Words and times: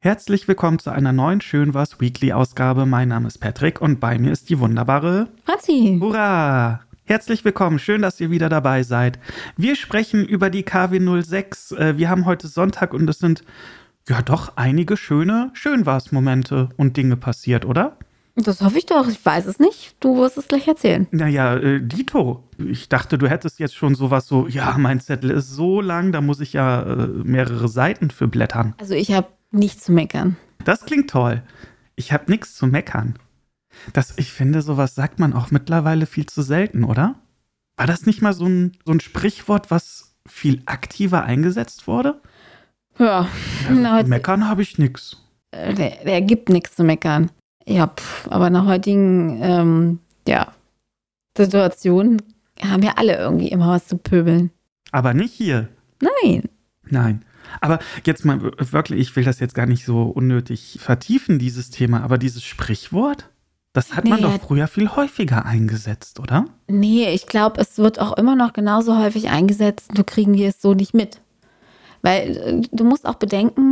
Herzlich 0.00 0.48
willkommen 0.48 0.78
zu 0.78 0.90
einer 0.90 1.12
neuen 1.12 1.40
Schön 1.40 1.74
was 1.74 2.00
Weekly 2.00 2.32
Ausgabe. 2.32 2.86
Mein 2.86 3.08
Name 3.08 3.28
ist 3.28 3.38
Patrick 3.38 3.80
und 3.80 4.00
bei 4.00 4.18
mir 4.18 4.32
ist 4.32 4.50
die 4.50 4.58
wunderbare 4.58 5.28
Franzi. 5.44 5.98
Hurra! 6.00 6.80
Herzlich 7.04 7.44
willkommen, 7.44 7.78
schön, 7.78 8.02
dass 8.02 8.20
ihr 8.20 8.30
wieder 8.30 8.48
dabei 8.48 8.82
seid. 8.82 9.18
Wir 9.56 9.76
sprechen 9.76 10.24
über 10.24 10.50
die 10.50 10.64
KW06. 10.64 11.76
Äh, 11.76 11.98
Wir 11.98 12.08
haben 12.10 12.24
heute 12.26 12.48
Sonntag 12.48 12.94
und 12.94 13.08
es 13.08 13.18
sind 13.18 13.44
ja 14.08 14.22
doch 14.22 14.56
einige 14.56 14.96
schöne 14.96 15.50
Schön 15.52 15.86
was 15.86 16.10
Momente 16.10 16.70
und 16.76 16.96
Dinge 16.96 17.16
passiert, 17.16 17.64
oder? 17.64 17.96
Das 18.34 18.62
hoffe 18.62 18.78
ich 18.78 18.86
doch. 18.86 19.08
Ich 19.08 19.24
weiß 19.24 19.46
es 19.46 19.58
nicht. 19.58 19.96
Du 20.00 20.16
wirst 20.18 20.38
es 20.38 20.48
gleich 20.48 20.66
erzählen. 20.66 21.06
Naja, 21.10 21.56
äh, 21.56 21.80
Dito, 21.82 22.44
ich 22.58 22.88
dachte, 22.88 23.18
du 23.18 23.28
hättest 23.28 23.58
jetzt 23.58 23.74
schon 23.76 23.94
sowas 23.94 24.26
so, 24.26 24.48
ja, 24.48 24.76
mein 24.78 25.00
Zettel 25.00 25.30
ist 25.30 25.50
so 25.50 25.80
lang, 25.80 26.12
da 26.12 26.20
muss 26.20 26.40
ich 26.40 26.54
ja 26.54 26.82
äh, 26.82 27.06
mehrere 27.06 27.68
Seiten 27.68 28.10
für 28.10 28.28
blättern. 28.28 28.74
Also 28.78 28.94
ich 28.94 29.12
habe 29.12 29.28
nichts 29.50 29.84
zu 29.84 29.92
meckern. 29.92 30.36
Das 30.64 30.86
klingt 30.86 31.10
toll. 31.10 31.42
Ich 31.94 32.12
habe 32.12 32.30
nichts 32.30 32.54
zu 32.54 32.66
meckern. 32.66 33.18
Das, 33.92 34.14
ich 34.16 34.32
finde, 34.32 34.62
sowas 34.62 34.94
sagt 34.94 35.18
man 35.18 35.32
auch 35.34 35.50
mittlerweile 35.50 36.06
viel 36.06 36.26
zu 36.26 36.42
selten, 36.42 36.84
oder? 36.84 37.16
War 37.76 37.86
das 37.86 38.06
nicht 38.06 38.22
mal 38.22 38.32
so 38.32 38.46
ein, 38.46 38.72
so 38.86 38.92
ein 38.92 39.00
Sprichwort, 39.00 39.70
was 39.70 40.14
viel 40.26 40.62
aktiver 40.66 41.24
eingesetzt 41.24 41.86
wurde? 41.86 42.20
Ja, 42.98 43.28
heute, 43.68 44.08
Meckern 44.08 44.48
habe 44.48 44.62
ich 44.62 44.78
nix. 44.78 45.16
äh, 45.50 45.74
der, 45.74 46.04
der 46.04 46.20
gibt 46.22 46.48
nichts 46.48 46.76
zu 46.76 46.84
meckern. 46.84 47.30
Ja, 47.66 47.86
pff, 47.88 48.28
aber 48.30 48.50
nach 48.50 48.66
heutigen 48.66 49.40
ähm, 49.42 49.98
ja, 50.26 50.52
Situationen 51.36 52.22
haben 52.60 52.82
wir 52.82 52.98
alle 52.98 53.16
irgendwie 53.16 53.48
immer 53.48 53.68
was 53.68 53.86
zu 53.86 53.96
pöbeln. 53.96 54.50
Aber 54.90 55.14
nicht 55.14 55.32
hier. 55.32 55.68
Nein. 56.00 56.48
Nein. 56.84 57.24
Aber 57.60 57.78
jetzt 58.04 58.24
mal 58.24 58.40
wirklich, 58.42 59.00
ich 59.00 59.16
will 59.16 59.24
das 59.24 59.40
jetzt 59.40 59.54
gar 59.54 59.66
nicht 59.66 59.84
so 59.84 60.02
unnötig 60.02 60.78
vertiefen, 60.80 61.38
dieses 61.38 61.70
Thema, 61.70 62.02
aber 62.02 62.18
dieses 62.18 62.44
Sprichwort, 62.44 63.30
das 63.72 63.94
hat 63.94 64.04
man 64.04 64.18
Nee, 64.18 64.22
doch 64.22 64.32
ja. 64.32 64.38
früher 64.38 64.68
viel 64.68 64.88
häufiger 64.90 65.44
eingesetzt, 65.46 66.20
oder? 66.20 66.46
Nee, 66.68 67.10
ich 67.12 67.26
glaube, 67.26 67.60
es 67.60 67.78
wird 67.78 67.98
auch 68.00 68.16
immer 68.16 68.36
noch 68.36 68.52
genauso 68.52 68.98
häufig 68.98 69.30
eingesetzt, 69.30 69.94
nur 69.94 70.04
kriegen 70.04 70.34
wir 70.34 70.48
es 70.48 70.60
so 70.60 70.74
nicht 70.74 70.94
mit. 70.94 71.20
Weil 72.02 72.36
äh, 72.36 72.60
du 72.70 72.84
musst 72.84 73.06
auch 73.06 73.14
bedenken, 73.14 73.71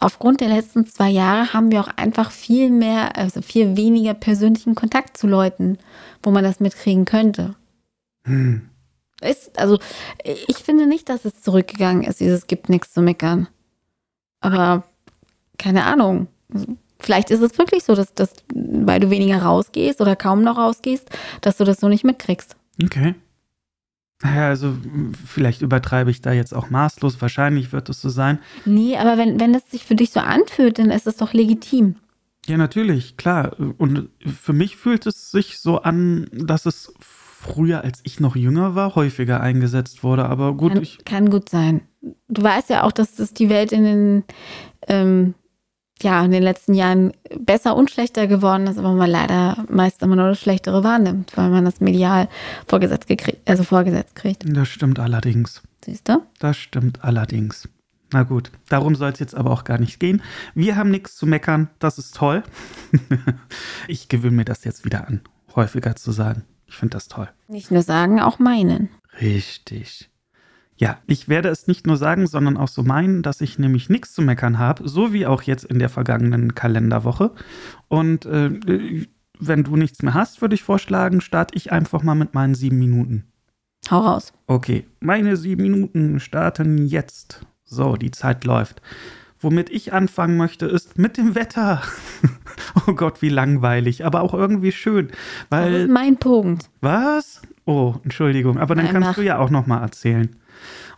aufgrund 0.00 0.40
der 0.40 0.48
letzten 0.48 0.86
zwei 0.86 1.10
Jahre 1.10 1.52
haben 1.52 1.70
wir 1.70 1.80
auch 1.80 1.88
einfach 1.96 2.30
viel 2.30 2.70
mehr, 2.70 3.16
also 3.16 3.42
viel 3.42 3.76
weniger 3.76 4.14
persönlichen 4.14 4.74
Kontakt 4.74 5.16
zu 5.16 5.26
Leuten, 5.26 5.78
wo 6.22 6.30
man 6.30 6.42
das 6.42 6.60
mitkriegen 6.60 7.04
könnte. 7.04 7.54
Hm. 8.24 8.68
Ist, 9.20 9.58
also 9.58 9.78
ich 10.24 10.56
finde 10.56 10.86
nicht, 10.86 11.08
dass 11.10 11.26
es 11.26 11.42
zurückgegangen 11.42 12.02
ist, 12.02 12.20
dieses 12.20 12.46
gibt 12.46 12.70
nichts 12.70 12.92
zu 12.92 13.02
meckern. 13.02 13.48
Aber 14.40 14.84
keine 15.58 15.84
Ahnung. 15.84 16.28
Vielleicht 16.98 17.30
ist 17.30 17.40
es 17.40 17.56
wirklich 17.58 17.84
so, 17.84 17.94
dass, 17.94 18.14
dass 18.14 18.32
weil 18.54 19.00
du 19.00 19.10
weniger 19.10 19.42
rausgehst 19.42 20.00
oder 20.00 20.16
kaum 20.16 20.42
noch 20.42 20.56
rausgehst, 20.56 21.08
dass 21.42 21.58
du 21.58 21.64
das 21.64 21.80
so 21.80 21.88
nicht 21.88 22.04
mitkriegst. 22.04 22.56
Okay. 22.82 23.14
Naja, 24.22 24.48
also 24.48 24.76
vielleicht 25.26 25.62
übertreibe 25.62 26.10
ich 26.10 26.20
da 26.20 26.32
jetzt 26.32 26.54
auch 26.54 26.68
maßlos. 26.68 27.22
Wahrscheinlich 27.22 27.72
wird 27.72 27.88
es 27.88 28.00
so 28.00 28.10
sein. 28.10 28.38
Nee, 28.66 28.96
aber 28.98 29.16
wenn, 29.16 29.40
wenn 29.40 29.54
es 29.54 29.70
sich 29.70 29.84
für 29.84 29.94
dich 29.94 30.10
so 30.10 30.20
anfühlt, 30.20 30.78
dann 30.78 30.90
ist 30.90 31.06
es 31.06 31.16
doch 31.16 31.32
legitim. 31.32 31.96
Ja, 32.46 32.56
natürlich, 32.56 33.16
klar. 33.16 33.56
Und 33.78 34.10
für 34.26 34.52
mich 34.52 34.76
fühlt 34.76 35.06
es 35.06 35.30
sich 35.30 35.58
so 35.58 35.80
an, 35.82 36.26
dass 36.32 36.66
es 36.66 36.92
früher, 36.98 37.82
als 37.82 38.00
ich 38.02 38.20
noch 38.20 38.36
jünger 38.36 38.74
war, 38.74 38.94
häufiger 38.94 39.40
eingesetzt 39.40 40.02
wurde. 40.02 40.26
Aber 40.26 40.54
gut, 40.54 40.74
Kann, 40.74 40.82
ich, 40.82 41.04
kann 41.04 41.30
gut 41.30 41.48
sein. 41.48 41.82
Du 42.28 42.42
weißt 42.42 42.70
ja 42.70 42.82
auch, 42.82 42.92
dass 42.92 43.16
das 43.16 43.32
die 43.32 43.48
Welt 43.48 43.72
in 43.72 43.84
den, 43.84 44.24
ähm, 44.86 45.34
ja, 46.02 46.24
in 46.24 46.30
den 46.30 46.42
letzten 46.42 46.74
Jahren 46.74 47.12
besser 47.38 47.76
und 47.76 47.90
schlechter 47.90 48.26
geworden 48.26 48.66
ist, 48.66 48.78
aber 48.78 48.92
man 48.92 49.10
leider 49.10 49.64
meist 49.68 50.02
immer 50.02 50.16
nur 50.16 50.28
das 50.28 50.40
Schlechtere 50.40 50.84
wahrnimmt, 50.84 51.36
weil 51.36 51.50
man 51.50 51.64
das 51.64 51.80
medial 51.80 52.28
vorgesetzt, 52.66 53.06
gekriegt, 53.06 53.48
also 53.48 53.62
vorgesetzt 53.62 54.14
kriegt. 54.14 54.44
das 54.46 54.68
stimmt 54.68 54.98
allerdings. 54.98 55.62
Siehst 55.84 56.08
du? 56.08 56.22
Das 56.38 56.56
stimmt 56.56 57.04
allerdings. 57.04 57.68
Na 58.12 58.24
gut, 58.24 58.50
darum 58.68 58.96
soll 58.96 59.10
es 59.10 59.20
jetzt 59.20 59.34
aber 59.36 59.50
auch 59.50 59.64
gar 59.64 59.78
nicht 59.78 60.00
gehen. 60.00 60.22
Wir 60.54 60.76
haben 60.76 60.90
nichts 60.90 61.16
zu 61.16 61.26
meckern, 61.26 61.70
das 61.78 61.96
ist 61.96 62.16
toll. 62.16 62.42
ich 63.88 64.08
gewöhne 64.08 64.36
mir 64.36 64.44
das 64.44 64.64
jetzt 64.64 64.84
wieder 64.84 65.06
an, 65.06 65.20
häufiger 65.54 65.94
zu 65.94 66.10
sagen. 66.10 66.44
Ich 66.66 66.76
finde 66.76 66.96
das 66.96 67.08
toll. 67.08 67.28
Nicht 67.48 67.70
nur 67.70 67.82
sagen, 67.82 68.20
auch 68.20 68.38
meinen. 68.38 68.90
Richtig. 69.20 70.10
Ja, 70.80 70.96
ich 71.06 71.28
werde 71.28 71.50
es 71.50 71.66
nicht 71.66 71.86
nur 71.86 71.98
sagen, 71.98 72.26
sondern 72.26 72.56
auch 72.56 72.68
so 72.68 72.82
meinen, 72.82 73.22
dass 73.22 73.42
ich 73.42 73.58
nämlich 73.58 73.90
nichts 73.90 74.14
zu 74.14 74.22
meckern 74.22 74.58
habe, 74.58 74.88
so 74.88 75.12
wie 75.12 75.26
auch 75.26 75.42
jetzt 75.42 75.64
in 75.64 75.78
der 75.78 75.90
vergangenen 75.90 76.54
Kalenderwoche. 76.54 77.32
Und 77.88 78.24
äh, 78.24 79.06
wenn 79.38 79.62
du 79.64 79.76
nichts 79.76 80.02
mehr 80.02 80.14
hast, 80.14 80.40
würde 80.40 80.54
ich 80.54 80.62
vorschlagen, 80.62 81.20
starte 81.20 81.54
ich 81.54 81.70
einfach 81.70 82.02
mal 82.02 82.14
mit 82.14 82.32
meinen 82.32 82.54
sieben 82.54 82.78
Minuten. 82.78 83.24
Hau 83.90 83.98
raus. 83.98 84.32
Okay, 84.46 84.86
meine 85.00 85.36
sieben 85.36 85.62
Minuten 85.64 86.18
starten 86.18 86.86
jetzt. 86.86 87.44
So, 87.64 87.96
die 87.96 88.10
Zeit 88.10 88.46
läuft. 88.46 88.80
Womit 89.38 89.68
ich 89.68 89.92
anfangen 89.92 90.38
möchte, 90.38 90.64
ist 90.64 90.96
mit 90.96 91.18
dem 91.18 91.34
Wetter. 91.34 91.82
oh 92.86 92.94
Gott, 92.94 93.20
wie 93.20 93.28
langweilig, 93.28 94.06
aber 94.06 94.22
auch 94.22 94.32
irgendwie 94.32 94.72
schön. 94.72 95.08
Das 95.08 95.66
ist 95.68 95.72
Weil, 95.74 95.88
mein 95.88 96.16
Punkt. 96.16 96.70
was? 96.80 97.42
Oh, 97.66 97.96
Entschuldigung, 98.02 98.58
aber 98.58 98.74
dann 98.74 98.86
Nein, 98.86 98.94
kannst 98.94 99.08
mach. 99.08 99.14
du 99.16 99.22
ja 99.22 99.38
auch 99.38 99.50
noch 99.50 99.66
mal 99.66 99.82
erzählen. 99.82 100.34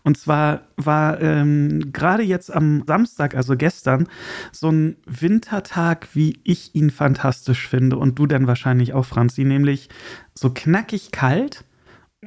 Und 0.02 0.18
zwar 0.18 0.62
war 0.76 1.20
ähm, 1.20 1.92
gerade 1.92 2.22
jetzt 2.22 2.52
am 2.52 2.84
Samstag, 2.86 3.34
also 3.34 3.56
gestern, 3.56 4.08
so 4.50 4.70
ein 4.70 4.96
Wintertag, 5.06 6.08
wie 6.14 6.40
ich 6.44 6.74
ihn 6.74 6.90
fantastisch 6.90 7.68
finde 7.68 7.96
und 7.96 8.18
du 8.18 8.26
dann 8.26 8.46
wahrscheinlich 8.46 8.92
auch, 8.94 9.04
Franzi, 9.04 9.44
nämlich 9.44 9.88
so 10.34 10.50
knackig 10.50 11.10
kalt 11.10 11.64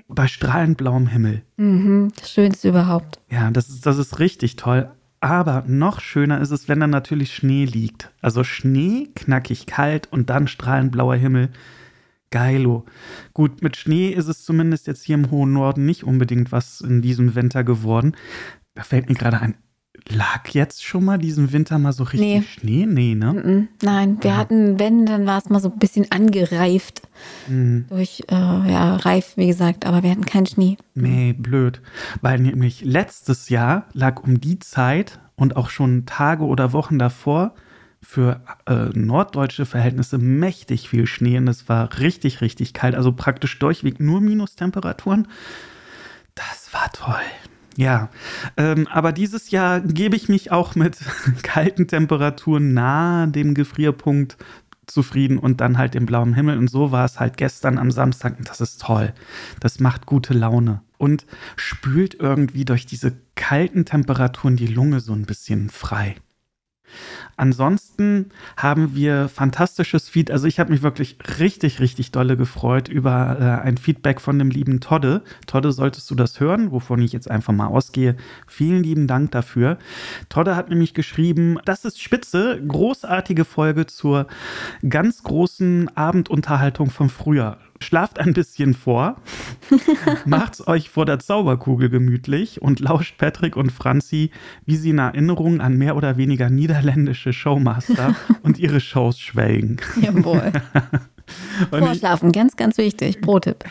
bei 0.07 0.27
strahlend 0.27 0.77
blauem 0.77 1.07
Himmel. 1.07 1.41
Mhm, 1.57 2.11
das 2.19 2.31
Schönste 2.31 2.69
überhaupt. 2.69 3.19
Ja, 3.29 3.49
das 3.51 3.69
ist, 3.69 3.85
das 3.85 3.97
ist 3.97 4.19
richtig 4.19 4.55
toll. 4.55 4.89
Aber 5.21 5.63
noch 5.65 6.01
schöner 6.01 6.39
ist 6.41 6.51
es, 6.51 6.67
wenn 6.67 6.79
dann 6.79 6.89
natürlich 6.89 7.33
Schnee 7.33 7.65
liegt. 7.65 8.11
Also 8.21 8.43
Schnee, 8.43 9.09
knackig 9.15 9.65
kalt 9.65 10.07
und 10.11 10.29
dann 10.29 10.47
strahlend 10.47 10.91
blauer 10.91 11.15
Himmel. 11.15 11.49
Geilo. 12.39 12.83
Gut, 13.33 13.63
mit 13.63 13.77
Schnee 13.77 14.09
ist 14.09 14.27
es 14.27 14.43
zumindest 14.43 14.87
jetzt 14.87 15.03
hier 15.03 15.15
im 15.15 15.31
hohen 15.31 15.53
Norden 15.53 15.85
nicht 15.85 16.03
unbedingt 16.03 16.51
was 16.51 16.81
in 16.81 17.01
diesem 17.01 17.33
Winter 17.33 17.63
geworden. 17.63 18.13
Da 18.73 18.83
fällt 18.83 19.07
mir 19.07 19.15
gerade 19.15 19.39
ein, 19.39 19.55
lag 20.09 20.45
jetzt 20.49 20.83
schon 20.83 21.05
mal 21.05 21.17
diesen 21.17 21.53
Winter 21.53 21.79
mal 21.79 21.93
so 21.93 22.03
richtig 22.03 22.19
Nee. 22.19 22.41
Schnee? 22.41 22.85
Nee, 22.85 23.15
ne? 23.15 23.31
Mhm. 23.33 23.67
Nein, 23.81 24.17
wir 24.19 24.31
Ja. 24.31 24.37
hatten, 24.37 24.77
wenn, 24.79 25.05
dann 25.05 25.25
war 25.25 25.37
es 25.37 25.49
mal 25.49 25.61
so 25.61 25.69
ein 25.71 25.79
bisschen 25.79 26.11
angereift. 26.11 27.03
Hm. 27.47 27.85
Durch, 27.87 28.23
äh, 28.29 28.33
ja, 28.35 28.97
reif, 28.97 29.37
wie 29.37 29.47
gesagt, 29.47 29.85
aber 29.85 30.03
wir 30.03 30.11
hatten 30.11 30.25
keinen 30.25 30.45
Schnee. 30.45 30.75
Nee, 30.93 31.31
blöd. 31.31 31.81
Weil 32.21 32.39
nämlich 32.39 32.83
letztes 32.83 33.47
Jahr 33.47 33.85
lag 33.93 34.21
um 34.23 34.41
die 34.41 34.59
Zeit 34.59 35.21
und 35.37 35.55
auch 35.55 35.69
schon 35.69 36.05
Tage 36.05 36.43
oder 36.43 36.73
Wochen 36.73 36.99
davor 36.99 37.53
für 38.05 38.41
äh, 38.67 38.89
norddeutsche 38.93 39.65
Verhältnisse 39.65 40.17
mächtig 40.17 40.89
viel 40.89 41.07
Schnee 41.07 41.37
und 41.37 41.47
es 41.47 41.67
war 41.67 41.99
richtig, 41.99 42.39
richtig 42.41 42.73
kalt. 42.73 42.95
Also 42.95 43.11
praktisch 43.11 43.57
durchweg 43.59 43.99
nur 43.99 44.21
Minustemperaturen. 44.21 45.27
Das 46.35 46.69
war 46.71 46.91
toll. 46.91 47.25
Ja, 47.77 48.09
ähm, 48.55 48.87
aber 48.89 49.11
dieses 49.11 49.51
Jahr 49.51 49.81
gebe 49.81 50.15
ich 50.15 50.29
mich 50.29 50.51
auch 50.51 50.75
mit 50.75 50.97
kalten 51.43 51.87
Temperaturen 51.87 52.73
nahe 52.73 53.27
dem 53.27 53.53
Gefrierpunkt 53.53 54.37
zufrieden 54.85 55.39
und 55.39 55.59
dann 55.59 55.77
halt 55.77 55.95
im 55.95 56.05
blauen 56.05 56.33
Himmel. 56.35 56.57
Und 56.57 56.69
so 56.69 56.91
war 56.91 57.05
es 57.05 57.19
halt 57.19 57.37
gestern 57.37 57.77
am 57.77 57.91
Samstag. 57.91 58.37
Und 58.37 58.47
das 58.47 58.61
ist 58.61 58.81
toll. 58.81 59.13
Das 59.59 59.79
macht 59.79 60.05
gute 60.05 60.33
Laune 60.33 60.81
und 60.97 61.25
spült 61.57 62.15
irgendwie 62.19 62.65
durch 62.65 62.85
diese 62.85 63.13
kalten 63.35 63.83
Temperaturen 63.83 64.55
die 64.55 64.67
Lunge 64.67 65.01
so 65.01 65.11
ein 65.13 65.25
bisschen 65.25 65.69
frei. 65.69 66.15
Ansonsten 67.37 68.31
haben 68.55 68.95
wir 68.95 69.29
fantastisches 69.29 70.07
Feed. 70.07 70.31
Also 70.31 70.47
ich 70.47 70.59
habe 70.59 70.71
mich 70.71 70.81
wirklich 70.81 71.17
richtig, 71.39 71.79
richtig 71.79 72.11
dolle 72.11 72.37
gefreut 72.37 72.87
über 72.87 73.37
äh, 73.39 73.65
ein 73.65 73.77
Feedback 73.77 74.21
von 74.21 74.39
dem 74.39 74.49
lieben 74.49 74.79
Todde. 74.79 75.21
Todde, 75.45 75.71
solltest 75.71 76.09
du 76.09 76.15
das 76.15 76.39
hören, 76.39 76.71
wovon 76.71 77.01
ich 77.01 77.11
jetzt 77.11 77.29
einfach 77.29 77.53
mal 77.53 77.67
ausgehe. 77.67 78.15
Vielen 78.47 78.83
lieben 78.83 79.07
Dank 79.07 79.31
dafür. 79.31 79.77
Todde 80.29 80.55
hat 80.55 80.69
nämlich 80.69 80.93
geschrieben, 80.93 81.57
das 81.65 81.85
ist 81.85 82.01
spitze, 82.01 82.61
großartige 82.65 83.45
Folge 83.45 83.85
zur 83.85 84.27
ganz 84.87 85.23
großen 85.23 85.95
Abendunterhaltung 85.95 86.89
vom 86.89 87.09
Frühjahr. 87.09 87.57
Schlaft 87.81 88.19
ein 88.19 88.33
bisschen 88.33 88.73
vor, 88.73 89.17
macht's 90.25 90.65
euch 90.67 90.89
vor 90.89 91.05
der 91.05 91.19
Zauberkugel 91.19 91.89
gemütlich 91.89 92.61
und 92.61 92.79
lauscht 92.79 93.17
Patrick 93.17 93.55
und 93.57 93.71
Franzi, 93.71 94.31
wie 94.65 94.77
sie 94.77 94.91
in 94.91 94.99
Erinnerung 94.99 95.59
an 95.61 95.77
mehr 95.77 95.95
oder 95.95 96.17
weniger 96.17 96.49
niederländische 96.49 97.33
Showmaster 97.33 98.15
und 98.43 98.59
ihre 98.59 98.79
Shows 98.79 99.19
schwelgen. 99.19 99.77
Jawohl. 100.01 100.51
Vorschlafen, 101.69 102.31
ganz, 102.31 102.55
ganz 102.55 102.77
wichtig. 102.77 103.21
Pro-Tipp. 103.21 103.63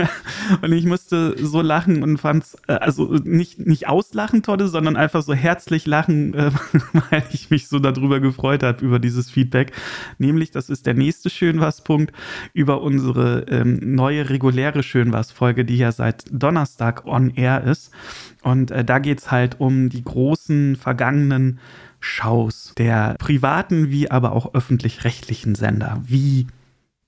und 0.62 0.72
ich 0.72 0.84
musste 0.84 1.34
so 1.38 1.60
lachen 1.60 2.02
und 2.02 2.18
fand 2.18 2.44
es, 2.44 2.56
äh, 2.66 2.72
also 2.72 3.14
nicht, 3.24 3.66
nicht 3.66 3.88
auslachen, 3.88 4.42
Todde, 4.42 4.68
sondern 4.68 4.96
einfach 4.96 5.22
so 5.22 5.34
herzlich 5.34 5.86
lachen, 5.86 6.34
äh, 6.34 6.50
weil 7.10 7.24
ich 7.30 7.50
mich 7.50 7.68
so 7.68 7.78
darüber 7.78 8.20
gefreut 8.20 8.62
habe, 8.62 8.84
über 8.84 8.98
dieses 8.98 9.30
Feedback. 9.30 9.72
Nämlich, 10.18 10.50
das 10.50 10.70
ist 10.70 10.86
der 10.86 10.94
nächste 10.94 11.30
Schönwas-Punkt 11.30 12.12
über 12.52 12.82
unsere 12.82 13.42
ähm, 13.48 13.78
neue 13.94 14.28
reguläre 14.28 14.82
Schönwas-Folge, 14.82 15.64
die 15.64 15.78
ja 15.78 15.92
seit 15.92 16.24
Donnerstag 16.30 17.06
on 17.06 17.30
air 17.30 17.64
ist. 17.64 17.90
Und 18.42 18.70
äh, 18.70 18.84
da 18.84 18.98
geht 18.98 19.18
es 19.18 19.30
halt 19.30 19.60
um 19.60 19.88
die 19.88 20.04
großen 20.04 20.76
vergangenen 20.76 21.58
Shows 22.00 22.74
der 22.78 23.16
privaten 23.18 23.90
wie 23.90 24.10
aber 24.10 24.32
auch 24.32 24.54
öffentlich-rechtlichen 24.54 25.54
Sender, 25.54 26.00
wie 26.04 26.46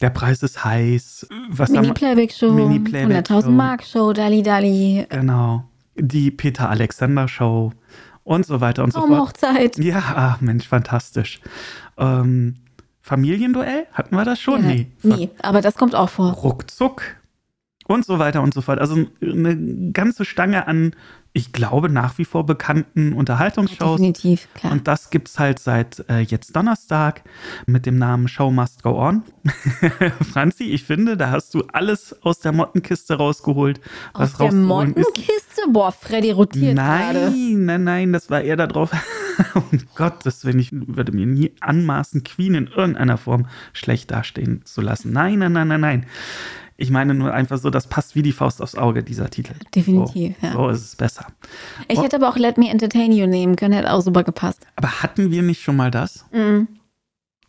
der 0.01 0.11
Preis 0.11 0.43
ist 0.43 0.65
heiß. 0.65 1.29
Mini-Playback-Show, 1.69 2.53
Mini 2.53 2.79
100.000 2.79 3.51
Mark-Show, 3.51 4.13
Dali 4.13 4.43
Dali. 4.43 5.07
Genau. 5.09 5.65
Die 5.97 6.31
Peter 6.31 6.71
Alexander-Show 6.71 7.73
und 8.25 8.47
so 8.47 8.61
weiter 8.61 8.85
und 8.85 8.93
so 8.93 9.07
fort. 9.07 9.21
Hochzeit. 9.21 9.79
Ja, 9.79 10.03
ach 10.15 10.41
Mensch, 10.41 10.67
fantastisch. 10.67 11.41
Ähm, 11.99 12.57
Familienduell? 13.03 13.87
Hatten 13.93 14.15
wir 14.15 14.25
das 14.25 14.41
schon? 14.41 14.63
Ja, 14.63 14.69
nee. 14.69 14.87
Nee, 15.03 15.31
aber 15.43 15.61
das 15.61 15.75
kommt 15.75 15.95
auch 15.95 16.09
vor. 16.09 16.33
Ruckzuck 16.33 17.03
und 17.87 18.05
so 18.05 18.19
weiter 18.19 18.43
und 18.43 18.55
so 18.55 18.61
fort. 18.61 18.79
Also 18.79 19.07
eine 19.21 19.91
ganze 19.93 20.25
Stange 20.25 20.69
an 20.69 20.95
ich 21.33 21.53
glaube, 21.53 21.89
nach 21.89 22.19
wie 22.19 22.25
vor 22.25 22.45
bekannten 22.45 23.13
Unterhaltungsshows. 23.13 23.97
Definitiv, 23.99 24.49
klar. 24.55 24.73
Und 24.73 24.89
das 24.89 25.11
gibt 25.11 25.29
es 25.29 25.39
halt 25.39 25.61
seit 25.61 26.05
äh, 26.09 26.21
jetzt 26.21 26.57
Donnerstag 26.57 27.23
mit 27.67 27.87
dem 27.87 27.99
Namen 27.99 28.27
Show 28.27 28.51
Must 28.51 28.83
Go 28.83 28.99
On. 28.99 29.23
Franzi, 30.33 30.65
ich 30.65 30.83
finde, 30.83 31.17
da 31.17 31.31
hast 31.31 31.55
du 31.55 31.63
alles 31.73 32.17
aus 32.23 32.41
der 32.41 32.51
Mottenkiste 32.51 33.15
rausgeholt. 33.15 33.81
Was 34.13 34.33
aus 34.33 34.39
der 34.39 34.53
Mottenkiste? 34.53 35.63
Boah, 35.69 35.93
Freddy 35.93 36.33
rotiert 36.33 36.75
Nein, 36.75 37.15
grade. 37.15 37.33
nein, 37.33 37.85
nein, 37.85 38.13
das 38.13 38.29
war 38.29 38.41
eher 38.41 38.57
darauf. 38.57 38.91
um 39.55 39.81
Gottes 39.95 40.45
Willen, 40.45 40.59
ich 40.59 40.71
würde 40.73 41.13
mir 41.13 41.27
nie 41.27 41.53
anmaßen, 41.61 42.25
Queen 42.25 42.55
in 42.55 42.67
irgendeiner 42.67 43.19
Form 43.19 43.47
schlecht 43.73 44.11
dastehen 44.11 44.63
zu 44.65 44.81
lassen. 44.81 45.13
Nein, 45.13 45.39
nein, 45.39 45.53
nein, 45.53 45.69
nein, 45.69 45.81
nein. 45.81 46.07
Ich 46.81 46.91
meine 46.91 47.13
nur 47.13 47.33
einfach 47.33 47.59
so, 47.59 47.69
das 47.69 47.87
passt 47.87 48.15
wie 48.15 48.23
die 48.23 48.33
Faust 48.33 48.63
aufs 48.63 48.75
Auge, 48.75 49.03
dieser 49.03 49.29
Titel. 49.29 49.53
Definitiv, 49.75 50.35
so, 50.41 50.47
ja. 50.47 50.53
So 50.55 50.69
ist 50.71 50.83
es 50.83 50.97
besser. 50.97 51.27
Ich 51.89 51.99
oh. 51.99 52.03
hätte 52.03 52.17
aber 52.17 52.31
auch 52.31 52.39
Let 52.39 52.57
Me 52.57 52.71
Entertain 52.71 53.13
You 53.13 53.27
nehmen 53.27 53.57
können, 53.57 53.75
hätte 53.75 53.93
auch 53.93 54.01
super 54.01 54.25
gepasst. 54.25 54.67
Aber 54.77 55.03
hatten 55.03 55.31
wir 55.31 55.43
nicht 55.43 55.63
schon 55.63 55.77
mal 55.77 55.91
das? 55.91 56.25
Mhm. 56.33 56.69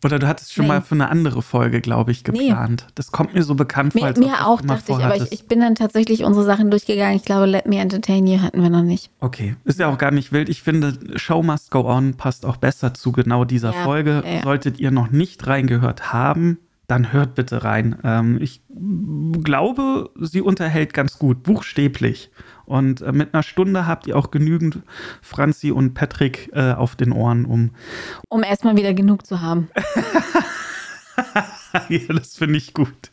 Oder 0.04 0.18
du 0.18 0.26
hattest 0.26 0.52
schon 0.52 0.64
nee. 0.64 0.72
mal 0.72 0.82
für 0.82 0.96
eine 0.96 1.08
andere 1.08 1.42
Folge, 1.42 1.80
glaube 1.80 2.10
ich, 2.10 2.24
geplant. 2.24 2.84
Nee. 2.86 2.92
Das 2.94 3.12
kommt 3.12 3.34
mir 3.34 3.42
so 3.42 3.54
bekannt 3.54 3.92
vor. 3.92 4.02
Mir, 4.02 4.18
mir 4.18 4.46
auch, 4.46 4.60
dachte 4.60 4.92
ich, 4.92 4.98
aber 4.98 5.16
ich, 5.16 5.30
ich, 5.30 5.46
bin 5.46 5.60
dann 5.60 5.76
tatsächlich 5.76 6.24
unsere 6.24 6.44
Sachen 6.44 6.70
durchgegangen. 6.70 7.16
Ich 7.16 7.24
glaube, 7.24 7.46
Let 7.46 7.66
Me 7.66 7.78
Entertain 7.78 8.26
You 8.26 8.42
hatten 8.42 8.60
wir 8.62 8.70
noch 8.70 8.82
nicht. 8.82 9.10
Okay, 9.20 9.54
ist 9.64 9.78
ja 9.78 9.88
auch 9.88 9.98
gar 9.98 10.10
nicht 10.10 10.32
wild. 10.32 10.48
Ich 10.48 10.62
finde, 10.62 10.98
Show 11.16 11.42
Must 11.42 11.70
Go 11.70 11.86
On 11.86 12.14
passt 12.14 12.44
auch 12.44 12.56
besser 12.56 12.94
zu 12.94 13.12
genau 13.12 13.44
dieser 13.44 13.72
ja, 13.72 13.84
Folge. 13.84 14.24
Ja. 14.26 14.42
Solltet 14.42 14.80
ihr 14.80 14.90
noch 14.90 15.10
nicht 15.10 15.46
reingehört 15.46 16.12
haben, 16.12 16.58
dann 16.92 17.10
hört 17.10 17.34
bitte 17.34 17.64
rein. 17.64 17.98
Ähm, 18.04 18.38
ich 18.38 18.60
glaube, 19.42 20.10
sie 20.20 20.42
unterhält 20.42 20.92
ganz 20.92 21.18
gut, 21.18 21.42
buchstäblich. 21.42 22.30
Und 22.66 23.00
äh, 23.00 23.12
mit 23.12 23.32
einer 23.32 23.42
Stunde 23.42 23.86
habt 23.86 24.06
ihr 24.06 24.16
auch 24.16 24.30
genügend 24.30 24.80
Franzi 25.22 25.70
und 25.70 25.94
Patrick 25.94 26.50
äh, 26.52 26.72
auf 26.72 26.94
den 26.94 27.12
Ohren, 27.12 27.46
um. 27.46 27.70
Um 28.28 28.42
erstmal 28.42 28.76
wieder 28.76 28.92
genug 28.92 29.26
zu 29.26 29.40
haben. 29.40 29.70
ja, 31.88 32.00
das 32.08 32.36
finde 32.36 32.58
ich 32.58 32.74
gut. 32.74 33.11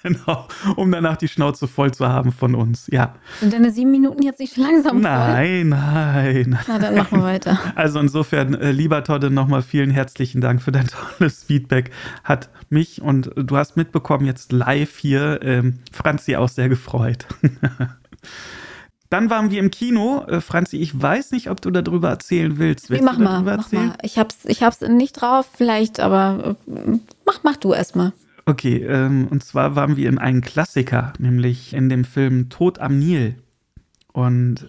Genau, 0.02 0.46
um 0.76 0.90
danach 0.90 1.18
die 1.18 1.28
Schnauze 1.28 1.68
voll 1.68 1.92
zu 1.92 2.08
haben 2.08 2.32
von 2.32 2.54
uns, 2.54 2.86
ja. 2.90 3.14
Sind 3.40 3.52
deine 3.52 3.70
sieben 3.70 3.90
Minuten 3.90 4.22
jetzt 4.22 4.40
nicht 4.40 4.56
langsam 4.56 4.92
voll? 4.92 5.02
Nein, 5.02 5.68
nein. 5.68 6.58
Na, 6.66 6.78
dann 6.78 6.94
machen 6.94 7.18
wir 7.18 7.24
weiter. 7.24 7.58
Also 7.74 8.00
insofern, 8.00 8.54
äh, 8.54 8.72
lieber 8.72 9.04
Todde, 9.04 9.30
nochmal 9.30 9.62
vielen 9.62 9.90
herzlichen 9.90 10.40
Dank 10.40 10.62
für 10.62 10.72
dein 10.72 10.86
tolles 11.18 11.44
Feedback. 11.44 11.90
Hat 12.24 12.48
mich 12.70 13.02
und 13.02 13.30
du 13.36 13.56
hast 13.56 13.76
mitbekommen, 13.76 14.24
jetzt 14.24 14.52
live 14.52 14.96
hier, 14.96 15.40
ähm, 15.42 15.80
Franzi 15.92 16.36
auch 16.36 16.48
sehr 16.48 16.68
gefreut. 16.68 17.26
Dann 19.10 19.28
waren 19.28 19.50
wir 19.50 19.58
im 19.58 19.70
Kino. 19.70 20.24
Äh, 20.28 20.40
Franzi, 20.40 20.78
ich 20.78 21.00
weiß 21.00 21.32
nicht, 21.32 21.50
ob 21.50 21.60
du 21.60 21.70
darüber 21.70 22.08
erzählen 22.08 22.58
willst. 22.58 22.90
willst 22.90 23.04
mach 23.04 23.18
mal, 23.18 23.42
mach 23.42 23.70
mal. 23.72 23.96
Ich 24.02 24.18
hab's, 24.18 24.44
ich 24.46 24.62
hab's 24.62 24.80
nicht 24.80 25.20
drauf, 25.20 25.46
vielleicht, 25.52 26.00
aber 26.00 26.56
äh, 26.66 26.98
mach, 27.26 27.40
mach 27.42 27.56
du 27.56 27.74
erstmal. 27.74 28.12
Okay, 28.46 28.84
ähm, 28.84 29.28
und 29.28 29.44
zwar 29.44 29.76
waren 29.76 29.96
wir 29.96 30.08
in 30.08 30.18
einem 30.18 30.40
Klassiker, 30.40 31.12
nämlich 31.18 31.74
in 31.74 31.88
dem 31.88 32.04
Film 32.04 32.48
Tod 32.48 32.78
am 32.78 32.98
Nil. 32.98 33.36
Und 34.12 34.68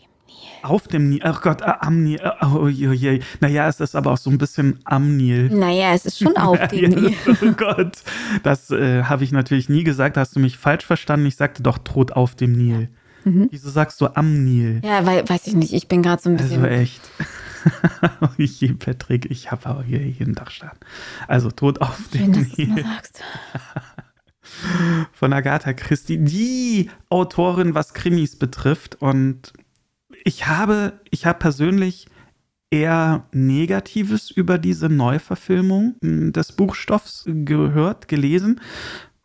auf 0.64 0.88
dem 0.88 1.10
Nil, 1.10 1.22
ach 1.24 1.42
Gott, 1.42 1.62
ah, 1.64 1.78
am 1.82 2.04
Nil, 2.04 2.20
oh, 2.42 2.46
oh, 2.56 2.70
oh, 2.70 3.20
naja, 3.40 3.68
es 3.68 3.80
ist 3.80 3.96
aber 3.96 4.12
auch 4.12 4.18
so 4.18 4.30
ein 4.30 4.38
bisschen 4.38 4.80
am 4.84 5.18
Nil. 5.18 5.50
Naja, 5.50 5.94
es 5.94 6.06
ist 6.06 6.20
schon 6.20 6.38
auf 6.38 6.68
dem 6.68 6.92
Nil. 6.92 7.14
oh 7.42 7.52
Gott, 7.58 8.04
das 8.44 8.70
äh, 8.72 9.04
habe 9.04 9.24
ich 9.24 9.32
natürlich 9.32 9.70
nie 9.70 9.84
gesagt, 9.84 10.18
hast 10.18 10.36
du 10.36 10.40
mich 10.40 10.58
falsch 10.58 10.86
verstanden. 10.86 11.26
Ich 11.26 11.36
sagte 11.36 11.64
doch 11.64 11.80
Tod 11.80 12.14
auf 12.14 12.36
dem 12.36 12.54
Nil. 12.54 12.90
Mhm. 13.24 13.48
Wieso 13.52 13.70
sagst 13.70 14.02
du 14.02 14.08
am 14.16 14.44
Nil? 14.44 14.82
Ja, 14.84 15.06
weil, 15.06 15.28
weiß 15.28 15.48
ich 15.48 15.56
nicht, 15.56 15.74
ich 15.74 15.88
bin 15.88 16.02
gerade 16.02 16.22
so 16.22 16.30
ein 16.30 16.38
bisschen. 16.38 16.64
Also 16.64 16.76
echt. 16.76 17.02
je, 18.38 18.74
Patrick, 18.74 19.30
ich 19.30 19.52
habe 19.52 19.70
auch 19.70 19.84
hier 19.84 20.06
jeden 20.06 20.36
Tag. 20.36 20.52
Also 21.28 21.52
Tod 21.52 21.82
auf 21.82 22.10
Schön, 22.12 22.34
den 22.34 22.52
Nil. 22.58 22.86
Von 25.14 25.34
Agatha 25.34 25.74
Christie, 25.74 26.18
die 26.18 26.90
Autorin, 27.10 27.74
was 27.74 27.94
Krimis 27.94 28.38
betrifft. 28.38 28.96
Und 28.96 29.54
ich 30.24 30.48
habe, 30.48 31.00
ich 31.10 31.26
habe 31.26 31.40
persönlich 31.40 32.08
eher 32.70 33.28
Negatives 33.34 34.32
über 34.32 34.58
diese 34.58 34.90
Neuverfilmung 34.90 35.96
des 36.02 36.54
Buchstoffs 36.54 37.26
gehört, 37.28 38.08
gelesen, 38.08 38.62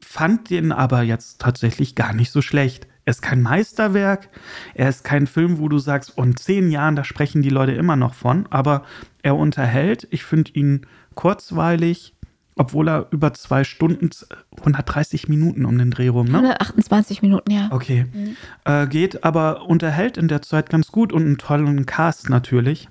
fand 0.01 0.51
den 0.51 0.73
aber 0.73 1.03
jetzt 1.03 1.41
tatsächlich 1.41 1.95
gar 1.95 2.13
nicht 2.13 2.33
so 2.33 2.43
schlecht. 2.43 2.89
Er 3.07 3.13
ist 3.13 3.23
kein 3.23 3.41
Meisterwerk, 3.41 4.29
er 4.75 4.89
ist 4.89 5.05
kein 5.05 5.29
Film, 5.29 5.61
wo 5.61 5.69
du 5.69 5.79
sagst, 5.79 6.19
in 6.19 6.37
zehn 6.37 6.73
Jahren, 6.73 6.97
da 6.97 7.05
sprechen 7.05 7.41
die 7.41 7.51
Leute 7.51 7.71
immer 7.71 7.95
noch 7.95 8.15
von, 8.15 8.47
aber 8.51 8.83
er 9.23 9.37
unterhält. 9.37 10.09
Ich 10.11 10.25
finde 10.25 10.51
ihn 10.55 10.87
kurzweilig, 11.15 12.17
obwohl 12.57 12.89
er 12.89 13.07
über 13.13 13.33
zwei 13.33 13.63
Stunden, 13.63 14.11
130 14.59 15.29
Minuten 15.29 15.67
um 15.67 15.79
den 15.79 15.93
Dreh 15.93 16.09
rum, 16.09 16.27
ne? 16.27 16.39
128 16.39 17.23
Minuten, 17.23 17.53
ja. 17.53 17.69
Okay. 17.71 18.07
Mhm. 18.13 18.37
Äh, 18.65 18.89
geht, 18.89 19.23
aber 19.23 19.67
unterhält 19.67 20.17
in 20.17 20.27
der 20.27 20.43
Zeit 20.43 20.69
ganz 20.69 20.91
gut 20.91 21.13
und 21.13 21.23
einen 21.23 21.39
tollen 21.39 21.87
Cast 21.87 22.29
natürlich. 22.29 22.89